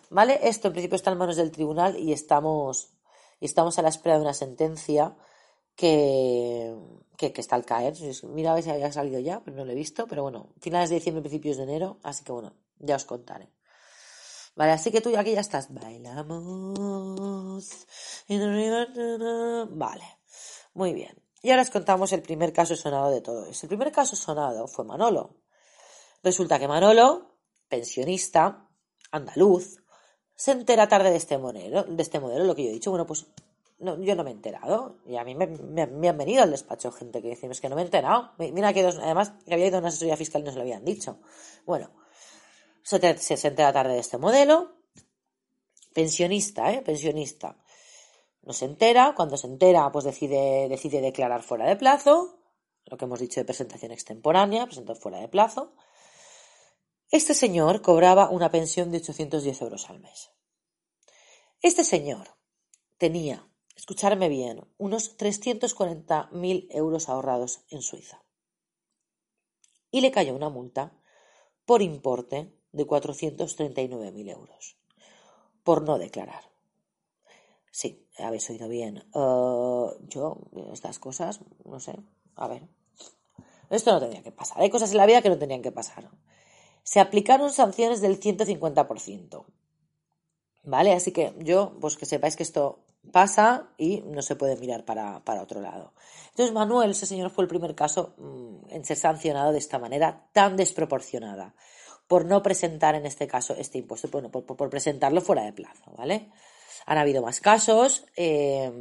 ¿Vale? 0.10 0.40
Esto 0.44 0.68
en 0.68 0.74
principio 0.74 0.96
está 0.96 1.12
en 1.12 1.18
manos 1.18 1.36
del 1.36 1.52
tribunal 1.52 2.00
y 2.00 2.14
estamos, 2.14 2.94
y 3.42 3.46
estamos 3.46 3.78
a 3.78 3.82
la 3.82 3.90
espera 3.90 4.16
de 4.16 4.22
una 4.22 4.34
sentencia 4.34 5.18
que, 5.76 6.76
que, 7.18 7.34
está 7.36 7.56
al 7.56 7.66
caer. 7.66 7.94
Mira 8.24 8.52
a 8.52 8.56
ver 8.56 8.64
si 8.64 8.70
había 8.70 8.92
salido 8.92 9.20
ya, 9.20 9.42
pero 9.44 9.58
no 9.58 9.66
lo 9.66 9.72
he 9.72 9.76
visto. 9.76 10.08
Pero 10.08 10.24
bueno, 10.24 10.50
finales 10.60 10.90
de 10.90 10.96
diciembre, 10.96 11.22
principios 11.22 11.58
de 11.58 11.64
enero, 11.64 12.00
así 12.04 12.24
que 12.24 12.32
bueno, 12.32 12.54
ya 12.80 12.96
os 12.96 13.06
contaré. 13.06 13.50
Vale, 14.56 14.72
así 14.72 14.92
que 14.92 15.02
tú 15.02 15.16
aquí 15.18 15.34
ya 15.34 15.42
estás. 15.42 15.74
Bailamos. 15.74 16.80
Vale, 19.70 20.06
muy 20.74 20.94
bien. 20.94 21.22
Y 21.42 21.52
ahora 21.52 21.62
os 21.62 21.70
contamos 21.70 22.12
el 22.14 22.22
primer 22.22 22.54
caso 22.54 22.76
sonado 22.76 23.12
de 23.12 23.22
todo 23.22 23.46
eso. 23.46 23.66
El 23.66 23.70
primer 23.70 23.92
caso 23.92 24.16
sonado 24.16 24.68
fue 24.68 24.86
Manolo. 24.86 25.36
Resulta 26.24 26.58
que 26.58 26.68
Manolo, 26.68 27.38
pensionista, 27.68 28.68
andaluz, 29.12 29.78
se 30.36 30.52
entera 30.52 30.88
tarde 30.88 31.12
de 31.12 31.18
este 31.18 31.38
modelo, 31.38 31.84
de 31.84 32.02
este 32.02 32.20
modelo, 32.20 32.46
lo 32.46 32.56
que 32.56 32.64
yo 32.64 32.70
he 32.70 32.74
dicho. 32.74 32.90
Bueno, 32.90 33.06
pues 33.06 33.28
no, 33.78 34.02
yo 34.02 34.16
no 34.16 34.24
me 34.24 34.32
he 34.32 34.34
enterado. 34.34 34.98
Y 35.06 35.18
a 35.18 35.24
mí 35.24 35.36
me, 35.36 35.44
han 36.10 36.18
venido 36.18 36.44
al 36.44 36.52
despacho 36.52 36.92
gente 36.92 37.22
que 37.22 37.30
dice, 37.30 37.48
es 37.48 37.62
que 37.62 37.70
no 37.70 37.76
me 37.76 37.82
he 37.82 37.86
enterado. 37.86 38.32
Mira 38.38 38.74
que 38.74 38.86
además 38.86 39.34
que 39.46 39.54
había 39.54 39.68
ido 39.68 39.78
a 39.78 39.80
una 39.80 39.90
asesoría 39.90 40.18
fiscal 40.18 40.42
y 40.42 40.46
no 40.46 40.52
se 40.52 40.58
lo 40.58 40.64
habían 40.64 40.86
dicho. 40.86 41.20
Bueno, 41.66 41.92
se, 42.84 43.18
se, 43.18 43.48
entera 43.48 43.74
tarde 43.74 43.94
de 43.94 44.00
este 44.00 44.18
modelo. 44.18 44.78
Pensionista, 45.94 46.72
¿eh? 46.72 46.82
Pensionista. 46.82 47.58
No 48.44 48.54
se 48.54 48.66
entera. 48.66 49.14
Cuando 49.16 49.38
se 49.38 49.48
entera, 49.48 49.92
pues 49.92 50.06
decide, 50.06 50.70
decide 50.70 51.02
declarar 51.02 51.44
fuera 51.44 51.66
de 51.68 51.76
plazo. 51.76 52.40
lo 52.86 52.98
que 52.98 53.06
hemos 53.06 53.20
dicho 53.20 53.40
de 53.40 53.46
presentación 53.46 53.92
extemporánea, 53.92 54.66
presentó 54.66 54.96
fuera 54.96 55.20
de 55.20 55.28
plazo. 55.28 55.74
Este 57.12 57.34
señor 57.34 57.82
cobraba 57.82 58.30
una 58.30 58.52
pensión 58.52 58.92
de 58.92 58.98
810 58.98 59.62
euros 59.62 59.90
al 59.90 60.00
mes. 60.00 60.32
Este 61.62 61.84
señor 61.84 62.36
tenía, 62.98 63.48
escucharme 63.76 64.30
bien, 64.30 64.66
unos 64.78 65.18
340.000 65.18 66.68
euros 66.72 67.10
ahorrados 67.10 67.62
en 67.70 67.82
Suiza. 67.82 68.22
Y 69.92 70.02
le 70.02 70.12
cayó 70.12 70.36
una 70.36 70.50
multa 70.50 70.94
por 71.66 71.82
importe 71.82 72.54
de 72.72 72.86
439.000 72.86 74.32
euros 74.32 74.78
por 75.66 75.82
no 75.82 75.98
declarar. 75.98 76.44
Sí, 77.72 78.08
habéis 78.20 78.50
oído 78.50 78.70
bien. 78.70 79.04
Eh, 79.14 79.88
yo, 80.08 80.38
estas 80.72 81.00
cosas, 81.00 81.42
no 81.66 81.82
sé, 81.82 81.96
a 82.36 82.48
ver. 82.48 82.70
Esto 83.70 83.92
no 83.92 84.00
tendría 84.00 84.24
que 84.24 84.32
pasar. 84.32 84.62
Hay 84.62 84.70
cosas 84.70 84.92
en 84.92 84.98
la 84.98 85.08
vida 85.08 85.22
que 85.22 85.30
no 85.30 85.40
tenían 85.40 85.64
que 85.64 85.72
pasar. 85.72 86.10
Se 86.84 87.00
aplicaron 87.00 87.52
sanciones 87.52 88.00
del 88.00 88.20
150%. 88.20 89.46
¿Vale? 90.64 90.94
Así 90.94 91.12
que 91.12 91.34
yo, 91.40 91.78
pues 91.82 91.98
que 91.98 92.06
sepáis 92.06 92.36
que 92.36 92.44
esto 92.44 92.85
pasa 93.12 93.70
y 93.78 94.02
no 94.02 94.22
se 94.22 94.36
puede 94.36 94.58
mirar 94.58 94.86
para, 94.86 95.22
otro 95.42 95.62
lado. 95.62 95.94
Entonces, 96.30 96.54
Manuel, 96.54 96.92
ese 96.92 97.06
señor, 97.06 97.30
fue 97.30 97.44
el 97.44 97.48
primer 97.48 97.76
caso 97.76 98.14
mm, 98.18 98.74
en 98.74 98.86
ser 98.86 98.98
sancionado 98.98 99.52
de 99.52 99.60
esta 99.60 99.80
manera 99.80 100.28
tan 100.34 100.56
desproporcionada 100.56 101.56
por 102.08 102.26
no 102.26 102.44
presentar 102.44 102.96
en 102.96 103.06
este 103.06 103.28
caso 103.28 103.56
este 103.56 103.80
impuesto, 103.80 104.10
bueno, 104.10 104.30
por, 104.30 104.70
presentarlo 104.70 105.22
fuera 105.22 105.44
de 105.44 105.54
plazo, 105.54 105.92
¿vale? 105.98 106.30
Han 106.86 106.98
habido 106.98 107.22
más 107.22 107.40
casos, 107.40 108.06
eh, 108.16 108.72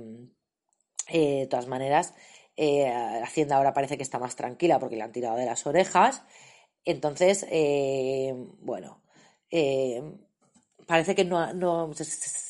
eh, 1.09 1.41
de 1.41 1.47
todas 1.47 1.67
maneras, 1.67 2.15
eh, 2.57 2.87
Hacienda 3.23 3.57
ahora 3.57 3.73
parece 3.73 3.97
que 3.97 4.03
está 4.03 4.19
más 4.19 4.37
tranquila 4.37 4.79
porque 4.79 4.97
le 4.97 5.03
han 5.03 5.13
tirado 5.13 5.37
de 5.37 5.47
las 5.47 5.67
orejas, 5.67 6.23
entonces, 6.85 7.47
bueno, 8.61 9.01
parece 10.87 11.15
que 11.15 11.25
no, 11.25 11.53
no, 11.53 11.91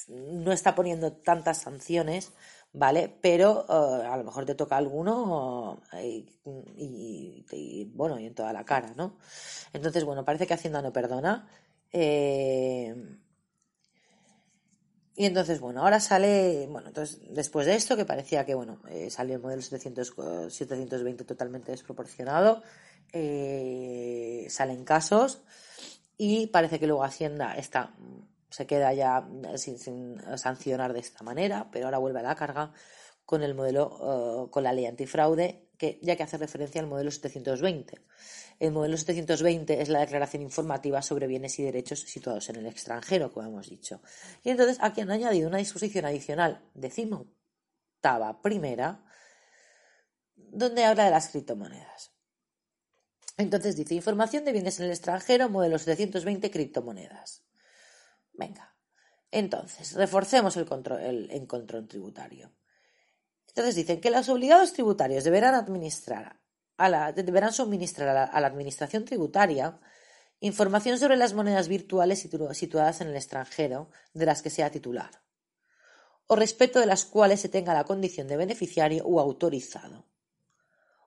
no 0.09 0.53
está 0.53 0.75
poniendo 0.75 1.13
tantas 1.13 1.59
sanciones 1.59 2.33
¿vale? 2.75 3.17
Pero 3.23 3.65
eh, 3.69 4.07
a 4.07 4.17
lo 4.17 4.25
mejor 4.25 4.45
te 4.45 4.55
toca 4.55 4.77
alguno 4.77 5.81
y, 6.03 7.87
bueno, 7.95 8.19
y 8.19 8.27
en 8.27 8.35
toda 8.35 8.53
la 8.53 8.65
cara, 8.65 8.93
¿no? 8.97 9.17
Entonces, 9.73 10.05
bueno, 10.05 10.25
parece 10.25 10.47
que 10.47 10.55
Hacienda 10.55 10.83
no 10.83 10.93
perdona. 10.93 11.49
Eh, 11.93 12.95
y 15.17 15.27
entonces, 15.27 15.61
bueno, 15.61 15.83
ahora 15.83 16.01
sale, 16.01 16.67
bueno, 16.69 16.89
entonces, 16.89 17.21
después 17.31 17.67
de 17.67 17.77
esto, 17.77 17.97
que 17.97 18.05
parecía 18.05 18.45
que, 18.45 18.55
bueno, 18.55 18.81
eh, 18.89 19.11
salió 19.11 19.37
el 19.37 19.43
modelo 19.43 19.63
700, 19.63 20.13
720 20.53 21.25
totalmente 21.25 21.71
desproporcionado, 21.71 22.63
salen 24.49 24.85
casos 24.85 25.43
y 26.17 26.47
parece 26.49 26.79
que 26.79 26.87
luego 26.87 27.05
Hacienda 27.05 27.57
está 27.57 27.95
se 28.55 28.67
queda 28.67 28.93
ya 28.95 29.29
eh, 29.53 29.59
sin, 29.59 30.21
sancionar 30.37 30.93
de 30.93 31.01
esta 31.01 31.25
manera, 31.25 31.69
pero 31.73 31.87
ahora 31.87 31.99
vuelve 31.99 32.21
a 32.21 32.23
la 32.23 32.37
carga 32.37 32.73
con 33.27 33.43
el 33.43 33.55
modelo, 33.55 34.47
eh, 34.47 34.51
con 34.51 34.63
la 34.63 34.73
ley 34.73 34.87
antifraude, 34.87 35.71
que 35.77 35.99
ya 36.03 36.15
que 36.15 36.23
hace 36.23 36.39
referencia 36.39 36.81
al 36.81 36.87
modelo 36.87 37.11
720. 37.11 38.01
El 38.61 38.71
modelo 38.71 38.97
720 38.97 39.83
es 39.83 39.89
la 39.89 40.01
declaración 40.01 40.43
informativa 40.43 41.03
sobre 41.03 41.27
bienes 41.27 41.59
y 41.59 41.65
derechos 41.65 42.01
situados 42.03 42.49
en 42.49 42.57
el 42.57 42.67
extranjero, 42.67 43.33
como 43.33 43.49
hemos 43.49 43.69
dicho. 43.69 44.01
Y 44.45 44.51
entonces 44.51 44.79
aquí 44.81 45.01
han 45.01 45.11
añadido 45.11 45.49
una 45.49 45.59
disposición 45.59 46.05
adicional, 46.05 46.63
decimoctava 46.75 48.41
primera, 48.41 49.05
donde 50.37 50.85
habla 50.85 51.07
de 51.07 51.11
las 51.11 51.29
criptomonedas. 51.31 52.14
Entonces 53.37 53.77
dice 53.77 53.95
información 53.95 54.45
de 54.45 54.53
bienes 54.53 54.79
en 54.79 54.87
el 54.87 54.93
extranjero, 54.93 55.49
modelo 55.49 55.79
720 55.79 56.51
criptomonedas. 56.51 57.43
Venga. 58.33 58.75
Entonces, 59.31 59.95
reforcemos 59.95 60.57
el 60.57 60.67
control, 60.67 61.89
tributario. 61.89 62.53
Entonces 63.49 63.75
dicen 63.75 64.01
que 64.01 64.11
los 64.11 64.29
obligados 64.29 64.73
tributarios 64.73 65.25
deberán 65.25 65.55
administrar 65.57 66.41
a 66.77 66.89
la, 66.89 67.13
deberán 67.13 67.53
suministrar 67.53 68.09
a 68.33 68.41
la, 68.41 68.47
administración 68.47 69.05
tributaria 69.05 69.81
información 70.41 70.99
sobre 70.99 71.17
las 71.17 71.35
monedas 71.35 71.69
virtuales 71.69 72.29
situadas 72.53 73.01
en 73.01 73.09
el 73.09 73.17
extranjero 73.17 73.91
de 74.13 74.27
las 74.27 74.43
que 74.43 74.51
sea 74.51 74.71
titular, 74.71 75.23
o 76.27 76.37
respecto 76.37 76.81
de 76.81 76.87
las 76.87 77.05
cuales 77.05 77.41
se 77.41 77.49
tenga 77.49 77.75
la 77.75 77.85
condición 77.85 78.29
de 78.29 78.37
beneficiario 78.37 79.05
o 79.05 79.21
autorizado, 79.21 80.07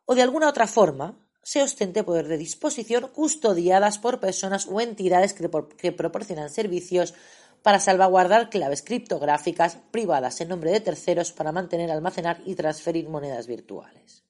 o 0.06 0.16
de 0.16 0.22
alguna 0.22 0.50
otra 0.50 0.68
forma 0.68 1.27
se 1.48 1.64
ostente 1.64 2.04
poder 2.04 2.28
de 2.28 2.38
disposición 2.38 3.08
custodiadas 3.08 4.00
por 4.00 4.20
personas 4.20 4.68
o 4.68 4.82
entidades 4.82 5.34
que, 5.34 5.94
proporcionan 5.94 6.50
servicios 6.50 7.14
para 7.64 7.80
salvaguardar 7.80 8.50
claves 8.50 8.82
criptográficas 8.82 9.78
privadas 9.90 10.42
en 10.42 10.50
nombre 10.50 10.72
de 10.72 10.82
terceros 10.82 11.32
para 11.32 11.54
mantener, 11.54 11.90
almacenar 11.90 12.42
y 12.44 12.56
transferir 12.56 13.08
monedas 13.08 13.48
virtuales. 13.48 14.26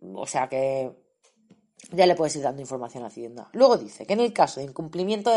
O 0.00 0.26
sea 0.26 0.48
que 0.48 0.96
ya 1.92 2.06
le 2.06 2.14
puedes 2.14 2.34
ir 2.36 2.42
dando 2.42 2.62
información 2.62 3.04
a 3.04 3.08
Hacienda. 3.08 3.50
Luego 3.52 3.76
dice 3.76 4.06
que 4.06 4.14
en 4.14 4.20
el 4.20 4.32
caso 4.32 4.60
de 4.60 4.66
incumplimiento 4.66 5.30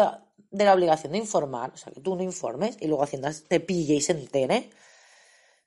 de 0.49 0.63
la, 0.63 0.75
obligación 0.75 1.11
de 1.11 1.17
informar, 1.17 1.71
o 1.73 1.77
sea, 1.77 1.91
que 1.91 1.99
tú 1.99 2.15
no 2.15 2.23
informes 2.23 2.77
y 2.79 2.87
luego 2.87 3.03
Hacienda 3.03 3.33
te 3.49 3.59
pille 3.59 3.95
y 3.95 4.01
se 4.01 4.13
entere, 4.13 4.69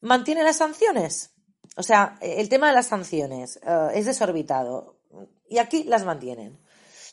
mantiene 0.01 0.43
las 0.43 0.57
sanciones. 0.57 1.35
O 1.77 1.83
sea, 1.83 2.19
el 2.21 2.49
tema 2.49 2.69
de 2.69 2.75
las 2.75 2.87
sanciones 2.87 3.59
eh, 3.63 3.89
es 3.95 4.07
desorbitado 4.07 4.97
y 5.49 5.59
aquí 5.59 5.85
las 5.85 6.05
mantienen. 6.05 6.59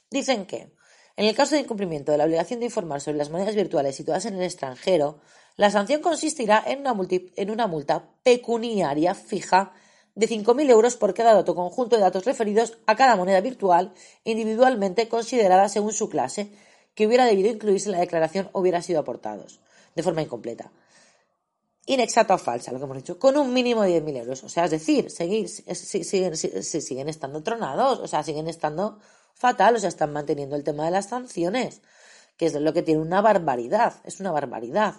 Dicen 0.09 0.45
que 0.45 0.73
en 1.19 1.25
el 1.25 1.35
caso 1.35 1.55
de 1.55 1.61
incumplimiento 1.61 2.13
de 2.13 2.17
la 2.17 2.23
obligación 2.23 2.59
de 2.59 2.67
informar 2.67 3.01
sobre 3.01 3.17
las 3.17 3.29
monedas 3.29 3.55
virtuales 3.55 3.95
situadas 3.95 4.25
en 4.25 4.35
el 4.35 4.43
extranjero, 4.43 5.19
la 5.57 5.69
sanción 5.69 6.01
consistirá 6.01 6.63
en 6.65 6.79
una, 6.79 6.95
en 7.35 7.51
una 7.51 7.67
multa 7.67 8.09
pecuniaria 8.23 9.13
fija 9.13 9.73
de 10.15 10.29
5.000 10.29 10.69
euros 10.69 10.95
por 10.95 11.13
cada 11.13 11.33
dato 11.33 11.55
conjunto 11.55 11.97
de 11.97 12.01
datos 12.01 12.25
referidos 12.25 12.77
a 12.85 12.95
cada 12.95 13.17
moneda 13.17 13.41
virtual 13.41 13.93
individualmente 14.23 15.09
considerada 15.09 15.67
según 15.67 15.91
su 15.91 16.09
clase 16.09 16.51
que 16.95 17.05
hubiera 17.05 17.25
debido 17.25 17.49
incluirse 17.49 17.89
en 17.89 17.93
la 17.93 17.99
declaración 17.99 18.49
o 18.53 18.61
hubiera 18.61 18.81
sido 18.81 19.01
aportados 19.01 19.59
de 19.95 20.03
forma 20.03 20.21
incompleta 20.21 20.71
inexacta 21.89 22.35
o 22.35 22.37
falsa, 22.37 22.71
lo 22.71 22.77
que 22.77 22.85
hemos 22.85 22.97
dicho, 22.97 23.17
con 23.17 23.35
un 23.35 23.51
mínimo 23.51 23.81
de 23.81 24.01
10.000 24.01 24.17
euros. 24.17 24.43
O 24.43 24.49
sea, 24.49 24.65
es 24.65 24.71
decir, 24.71 25.09
seguir, 25.09 25.49
siguen, 25.49 26.37
siguen 26.37 27.09
estando 27.09 27.41
tronados, 27.41 27.99
o 27.99 28.07
sea, 28.07 28.21
siguen 28.23 28.47
estando 28.47 28.99
fatal, 29.33 29.75
o 29.75 29.79
sea, 29.79 29.89
están 29.89 30.13
manteniendo 30.13 30.55
el 30.55 30.63
tema 30.63 30.85
de 30.85 30.91
las 30.91 31.07
sanciones, 31.09 31.81
que 32.37 32.45
es 32.45 32.53
lo 32.53 32.73
que 32.73 32.83
tiene 32.83 33.01
una 33.01 33.21
barbaridad, 33.21 33.95
es 34.03 34.19
una 34.19 34.31
barbaridad. 34.31 34.95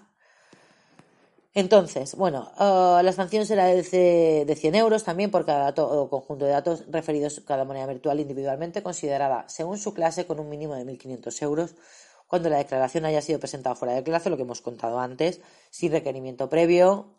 Entonces, 1.54 2.14
bueno, 2.14 2.52
uh, 2.58 3.02
la 3.02 3.12
sanción 3.12 3.44
será 3.44 3.66
de, 3.66 4.44
de 4.46 4.56
100 4.56 4.74
euros 4.76 5.02
también 5.04 5.30
por 5.30 5.44
cada 5.44 5.64
dato 5.64 5.88
o 5.88 6.08
conjunto 6.08 6.44
de 6.44 6.52
datos 6.52 6.84
referidos 6.88 7.38
a 7.38 7.44
cada 7.44 7.64
moneda 7.64 7.86
virtual 7.86 8.20
individualmente 8.20 8.84
considerada 8.84 9.48
según 9.48 9.78
su 9.78 9.92
clase 9.92 10.26
con 10.26 10.38
un 10.38 10.48
mínimo 10.48 10.76
de 10.76 10.84
1.500 10.84 11.42
euros 11.42 11.74
cuando 12.30 12.48
la 12.48 12.58
declaración 12.58 13.04
haya 13.06 13.20
sido 13.22 13.40
presentada 13.40 13.74
fuera 13.74 13.92
de 13.92 14.04
clase, 14.04 14.30
lo 14.30 14.36
que 14.36 14.44
hemos 14.44 14.62
contado 14.62 15.00
antes, 15.00 15.40
sin 15.70 15.90
requerimiento 15.90 16.48
previo 16.48 17.16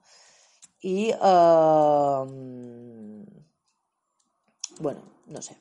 y, 0.80 1.12
um, 1.16 3.26
bueno, 4.80 5.02
no 5.26 5.42
sé. 5.42 5.58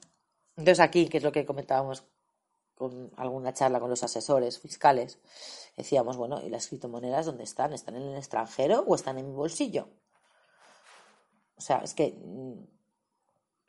Entonces 0.56 0.78
aquí, 0.78 1.08
que 1.08 1.18
es 1.18 1.24
lo 1.24 1.32
que 1.32 1.44
comentábamos 1.44 2.04
con 2.76 3.10
alguna 3.16 3.52
charla 3.52 3.80
con 3.80 3.90
los 3.90 4.04
asesores 4.04 4.60
fiscales, 4.60 5.18
decíamos, 5.76 6.16
bueno, 6.16 6.40
¿y 6.40 6.48
las 6.48 6.68
criptomonedas 6.68 7.26
dónde 7.26 7.42
están? 7.42 7.72
¿Están 7.72 7.96
en 7.96 8.02
el 8.02 8.18
extranjero 8.18 8.84
o 8.86 8.94
están 8.94 9.18
en 9.18 9.26
mi 9.26 9.34
bolsillo? 9.34 9.88
O 11.56 11.60
sea, 11.60 11.78
es 11.78 11.94
que 11.94 12.16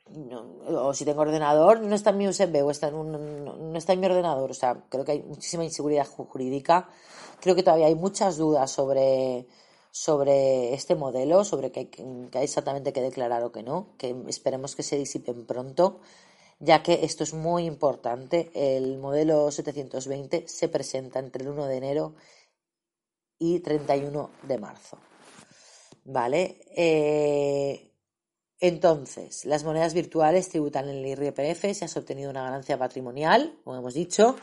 o 0.06 0.94
si 0.94 1.04
tengo 1.04 1.22
ordenador, 1.22 1.80
no 1.80 1.94
está 1.94 2.10
en 2.10 2.18
mi 2.18 2.28
USB 2.28 2.64
o 2.64 2.70
está 2.70 2.88
en 2.88 2.94
un, 2.94 3.72
no 3.72 3.78
está 3.78 3.92
en 3.92 4.00
mi 4.00 4.06
ordenador. 4.06 4.50
O 4.50 4.54
sea, 4.54 4.84
creo 4.88 5.04
que 5.04 5.12
hay 5.12 5.22
muchísima 5.22 5.64
inseguridad 5.64 6.06
jurídica. 6.06 6.88
Creo 7.40 7.54
que 7.54 7.62
todavía 7.62 7.86
hay 7.86 7.94
muchas 7.94 8.36
dudas 8.36 8.70
sobre, 8.70 9.46
sobre 9.90 10.74
este 10.74 10.94
modelo, 10.94 11.44
sobre 11.44 11.70
que 11.72 11.90
hay, 12.34 12.44
exactamente 12.44 12.92
que 12.92 13.02
declarar 13.02 13.42
o 13.44 13.52
que 13.52 13.62
no, 13.62 13.94
que 13.98 14.14
esperemos 14.28 14.76
que 14.76 14.82
se 14.82 14.96
disipen 14.96 15.46
pronto, 15.46 16.00
ya 16.60 16.82
que 16.82 17.04
esto 17.04 17.24
es 17.24 17.34
muy 17.34 17.64
importante. 17.64 18.50
El 18.54 18.98
modelo 18.98 19.50
720 19.50 20.48
se 20.48 20.68
presenta 20.68 21.18
entre 21.18 21.44
el 21.44 21.50
1 21.50 21.66
de 21.66 21.76
enero 21.76 22.14
y 23.38 23.60
31 23.60 24.30
de 24.42 24.58
marzo. 24.58 24.98
¿Vale? 26.04 26.60
Eh, 26.76 27.91
entonces, 28.62 29.44
las 29.44 29.64
monedas 29.64 29.92
virtuales 29.92 30.48
tributan 30.48 30.88
en 30.88 30.98
el 30.98 31.06
IRPF 31.06 31.74
si 31.74 31.84
has 31.84 31.96
obtenido 31.96 32.30
una 32.30 32.44
ganancia 32.44 32.78
patrimonial, 32.78 33.58
como 33.64 33.76
hemos 33.76 33.92
dicho. 33.92 34.36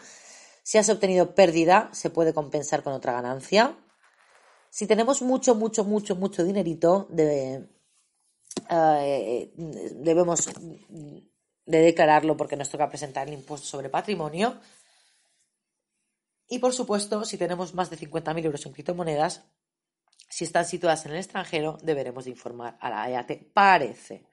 Si 0.61 0.77
has 0.77 0.89
obtenido 0.89 1.33
pérdida, 1.33 1.89
se 1.93 2.09
puede 2.09 2.33
compensar 2.33 2.83
con 2.83 2.91
otra 2.91 3.13
ganancia. 3.13 3.77
Si 4.69 4.87
tenemos 4.87 5.21
mucho, 5.21 5.55
mucho, 5.55 5.85
mucho, 5.85 6.17
mucho 6.17 6.43
dinerito, 6.43 7.07
eh, 7.17 7.65
debemos 9.55 10.49
de 11.65 11.79
declararlo 11.79 12.35
porque 12.35 12.57
nos 12.57 12.69
toca 12.69 12.89
presentar 12.89 13.25
el 13.29 13.35
impuesto 13.35 13.67
sobre 13.67 13.87
patrimonio. 13.87 14.59
Y 16.49 16.59
por 16.59 16.73
supuesto, 16.73 17.23
si 17.23 17.37
tenemos 17.37 17.73
más 17.73 17.89
de 17.89 17.97
50.000 17.97 18.43
euros 18.43 18.65
en 18.65 18.73
criptomonedas, 18.73 19.45
si 20.29 20.45
están 20.45 20.65
situadas 20.65 21.05
en 21.05 21.13
el 21.13 21.17
extranjero, 21.17 21.77
deberemos 21.81 22.25
de 22.25 22.31
informar 22.31 22.77
a 22.79 22.89
la 22.89 23.09
EAT. 23.09 23.51
Parece, 23.53 24.27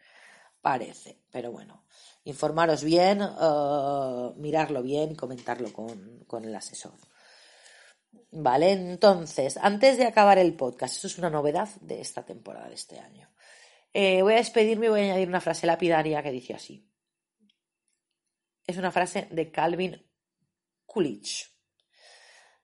parece, 0.60 1.22
pero 1.30 1.50
bueno, 1.50 1.86
informaros 2.24 2.84
bien, 2.84 3.22
uh, 3.22 4.34
mirarlo 4.36 4.82
bien 4.82 5.12
y 5.12 5.16
comentarlo 5.16 5.72
con, 5.72 6.24
con 6.26 6.44
el 6.44 6.54
asesor. 6.54 6.98
Vale, 8.30 8.72
entonces, 8.72 9.56
antes 9.56 9.96
de 9.96 10.04
acabar 10.04 10.38
el 10.38 10.54
podcast, 10.54 10.96
eso 10.96 11.06
es 11.06 11.18
una 11.18 11.30
novedad 11.30 11.68
de 11.80 12.00
esta 12.00 12.24
temporada 12.24 12.68
de 12.68 12.74
este 12.74 12.98
año. 12.98 13.30
Eh, 13.92 14.20
voy 14.20 14.34
a 14.34 14.36
despedirme 14.36 14.86
y 14.86 14.88
voy 14.90 15.00
a 15.00 15.04
añadir 15.04 15.28
una 15.28 15.40
frase 15.40 15.66
lapidaria 15.66 16.22
que 16.22 16.30
dice 16.30 16.52
así. 16.52 16.86
Es 18.66 18.76
una 18.76 18.90
frase 18.90 19.28
de 19.30 19.50
Calvin 19.50 20.06
Coolidge. 20.84 21.46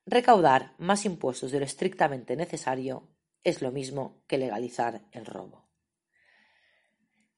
Recaudar 0.05 0.75
más 0.79 1.05
impuestos 1.07 1.53
de 1.53 1.61
lo 1.61 1.65
estrictamente 1.65 2.37
necesario 2.37 3.12
es 3.45 3.63
lo 3.63 3.73
mismo 3.73 4.23
que 4.27 4.39
legalizar 4.39 5.07
el 5.13 5.27
robo. 5.27 5.69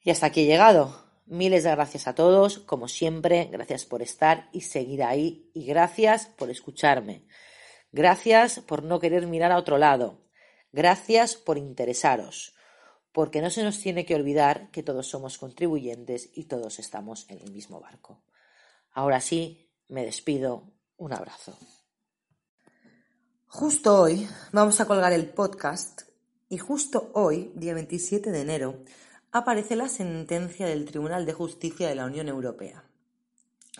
Y 0.00 0.10
hasta 0.10 0.26
aquí 0.26 0.42
he 0.42 0.46
llegado. 0.46 1.02
Miles 1.26 1.64
de 1.64 1.70
gracias 1.70 2.06
a 2.06 2.14
todos, 2.14 2.58
como 2.58 2.86
siempre, 2.86 3.48
gracias 3.50 3.86
por 3.86 4.02
estar 4.02 4.50
y 4.52 4.60
seguir 4.60 5.02
ahí 5.02 5.50
y 5.54 5.64
gracias 5.64 6.26
por 6.26 6.50
escucharme. 6.50 7.26
Gracias 7.92 8.60
por 8.60 8.82
no 8.82 9.00
querer 9.00 9.26
mirar 9.26 9.50
a 9.50 9.56
otro 9.56 9.78
lado. 9.78 10.28
Gracias 10.72 11.36
por 11.36 11.56
interesaros, 11.56 12.54
porque 13.12 13.40
no 13.40 13.48
se 13.48 13.62
nos 13.62 13.80
tiene 13.80 14.04
que 14.04 14.16
olvidar 14.16 14.70
que 14.70 14.82
todos 14.82 15.06
somos 15.06 15.38
contribuyentes 15.38 16.28
y 16.34 16.44
todos 16.44 16.78
estamos 16.78 17.24
en 17.30 17.38
el 17.38 17.52
mismo 17.52 17.80
barco. 17.80 18.22
Ahora 18.90 19.20
sí, 19.20 19.70
me 19.88 20.04
despido. 20.04 20.72
Un 20.96 21.12
abrazo. 21.12 21.56
Justo 23.56 24.00
hoy 24.00 24.28
vamos 24.50 24.80
a 24.80 24.84
colgar 24.84 25.12
el 25.12 25.28
podcast 25.28 26.02
y 26.48 26.58
justo 26.58 27.12
hoy, 27.14 27.52
día 27.54 27.72
27 27.72 28.32
de 28.32 28.40
enero, 28.40 28.80
aparece 29.30 29.76
la 29.76 29.88
sentencia 29.88 30.66
del 30.66 30.84
Tribunal 30.84 31.24
de 31.24 31.34
Justicia 31.34 31.88
de 31.88 31.94
la 31.94 32.04
Unión 32.04 32.26
Europea. 32.26 32.82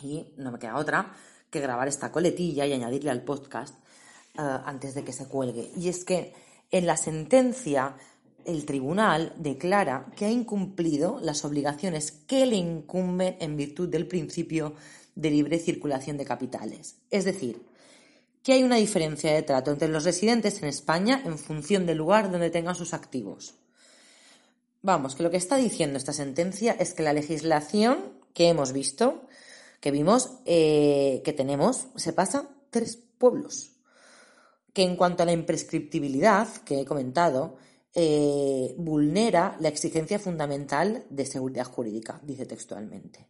Y 0.00 0.32
no 0.37 0.52
me 0.52 0.60
queda 0.60 0.76
otra 0.76 1.12
que 1.50 1.58
grabar 1.58 1.88
esta 1.88 2.12
coletilla 2.12 2.64
y 2.66 2.72
añadirle 2.72 3.10
al 3.10 3.24
podcast 3.24 3.74
eh, 4.38 4.42
antes 4.64 4.94
de 4.94 5.02
que 5.02 5.12
se 5.12 5.26
cuelgue. 5.26 5.72
Y 5.76 5.88
es 5.88 6.04
que 6.04 6.34
en 6.70 6.87
la 6.87 6.96
sentencia 6.96 7.96
el 8.44 8.66
tribunal 8.66 9.32
declara 9.38 10.06
que 10.14 10.26
ha 10.26 10.30
incumplido 10.30 11.18
las 11.20 11.44
obligaciones 11.44 12.12
que 12.12 12.46
le 12.46 12.56
incumben 12.56 13.38
en 13.40 13.56
virtud 13.56 13.88
del 13.88 14.06
principio 14.06 14.76
de 15.16 15.30
libre 15.30 15.58
circulación 15.58 16.16
de 16.16 16.26
capitales. 16.26 16.94
Es 17.10 17.24
decir, 17.24 17.73
que 18.44 18.52
hay 18.52 18.62
una 18.62 18.76
diferencia 18.76 19.33
de 19.33 19.42
trato 19.42 19.70
entre 19.72 19.88
los 19.88 20.04
residentes 20.04 20.62
en 20.62 20.68
España 20.68 21.22
en 21.24 21.38
función 21.38 21.87
del 21.87 21.96
lugar 21.96 22.30
donde 22.30 22.50
tengan 22.50 22.74
sus 22.74 22.92
activos. 22.92 23.54
Vamos, 24.83 25.14
que 25.14 25.22
lo 25.22 25.30
que 25.30 25.38
está 25.38 25.57
diciendo 25.57 25.96
esta 25.96 26.12
sentencia 26.12 26.76
es 26.78 26.92
que 26.92 27.02
la 27.02 27.14
legislación 27.14 28.12
que 28.35 28.50
hemos 28.50 28.74
visto, 28.74 29.22
que 29.80 29.90
vimos, 29.90 30.40
eh, 30.44 31.22
que 31.24 31.33
tenemos, 31.33 31.87
se 31.96 32.12
pasa 32.12 32.50
tres 32.68 32.98
pueblos. 33.16 33.70
Que 34.74 34.83
en 34.83 34.96
cuanto 34.96 35.22
a 35.22 35.26
la 35.26 35.33
imprescriptibilidad 35.33 36.46
que 36.66 36.83
he 36.83 36.85
comentado, 36.85 37.57
eh, 37.94 38.74
vulnera 38.76 39.57
la 39.59 39.68
exigencia 39.68 40.18
fundamental 40.18 41.07
de 41.09 41.24
seguridad 41.24 41.64
jurídica, 41.64 42.20
dice 42.22 42.44
textualmente. 42.44 43.26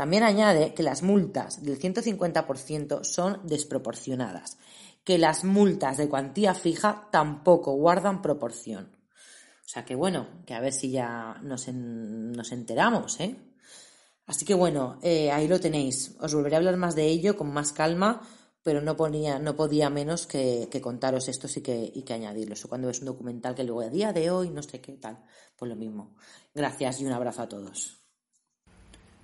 También 0.00 0.22
añade 0.22 0.72
que 0.72 0.82
las 0.82 1.02
multas 1.02 1.62
del 1.62 1.78
150% 1.78 3.04
son 3.04 3.38
desproporcionadas, 3.46 4.56
que 5.04 5.18
las 5.18 5.44
multas 5.44 5.98
de 5.98 6.08
cuantía 6.08 6.54
fija 6.54 7.10
tampoco 7.12 7.72
guardan 7.74 8.22
proporción. 8.22 8.96
O 9.62 9.68
sea 9.68 9.84
que 9.84 9.94
bueno, 9.94 10.42
que 10.46 10.54
a 10.54 10.60
ver 10.60 10.72
si 10.72 10.90
ya 10.90 11.38
nos, 11.42 11.68
enteramos, 11.68 13.20
¿eh? 13.20 13.36
Así 14.24 14.46
que 14.46 14.54
bueno, 14.54 14.98
eh, 15.02 15.30
ahí 15.30 15.46
lo 15.46 15.60
tenéis. 15.60 16.16
Os 16.18 16.32
volveré 16.32 16.54
a 16.54 16.58
hablar 16.60 16.78
más 16.78 16.94
de 16.94 17.04
ello 17.04 17.36
con 17.36 17.52
más 17.52 17.74
calma, 17.74 18.22
pero 18.62 18.80
no, 18.80 18.96
ponía, 18.96 19.38
no 19.38 19.54
podía 19.54 19.90
menos 19.90 20.26
que, 20.26 20.70
contaros 20.82 21.28
esto 21.28 21.46
y 21.54 21.60
que, 21.60 22.14
añadirlo. 22.14 22.54
Cuando 22.70 22.88
es 22.88 23.00
un 23.00 23.04
documental 23.04 23.54
que 23.54 23.64
luego 23.64 23.82
a 23.82 23.90
día 23.90 24.14
de 24.14 24.30
hoy 24.30 24.48
no 24.48 24.62
sé 24.62 24.80
qué 24.80 24.94
tal, 24.94 25.22
pues 25.58 25.68
lo 25.68 25.76
mismo. 25.76 26.16
Gracias 26.54 27.02
y 27.02 27.04
un 27.04 27.12
abrazo 27.12 27.42
a 27.42 27.48
todos. 27.50 27.99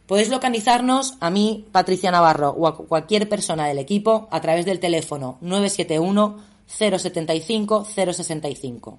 Podéis 0.06 0.28
localizarnos 0.28 1.14
a 1.20 1.30
mí, 1.30 1.66
Patricia 1.72 2.12
Navarro, 2.12 2.50
o 2.50 2.68
a 2.68 2.76
cualquier 2.76 3.28
persona 3.28 3.66
del 3.66 3.78
equipo 3.78 4.28
a 4.30 4.40
través 4.40 4.64
del 4.64 4.78
teléfono 4.78 5.38
971 5.40 6.36
075 6.66 7.84
065. 7.84 8.98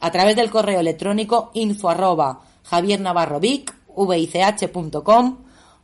A 0.00 0.12
través 0.12 0.36
del 0.36 0.50
correo 0.50 0.78
electrónico 0.80 1.50
info 1.54 1.88
arroba 1.88 2.40
javiernavarrovic.com 2.64 5.38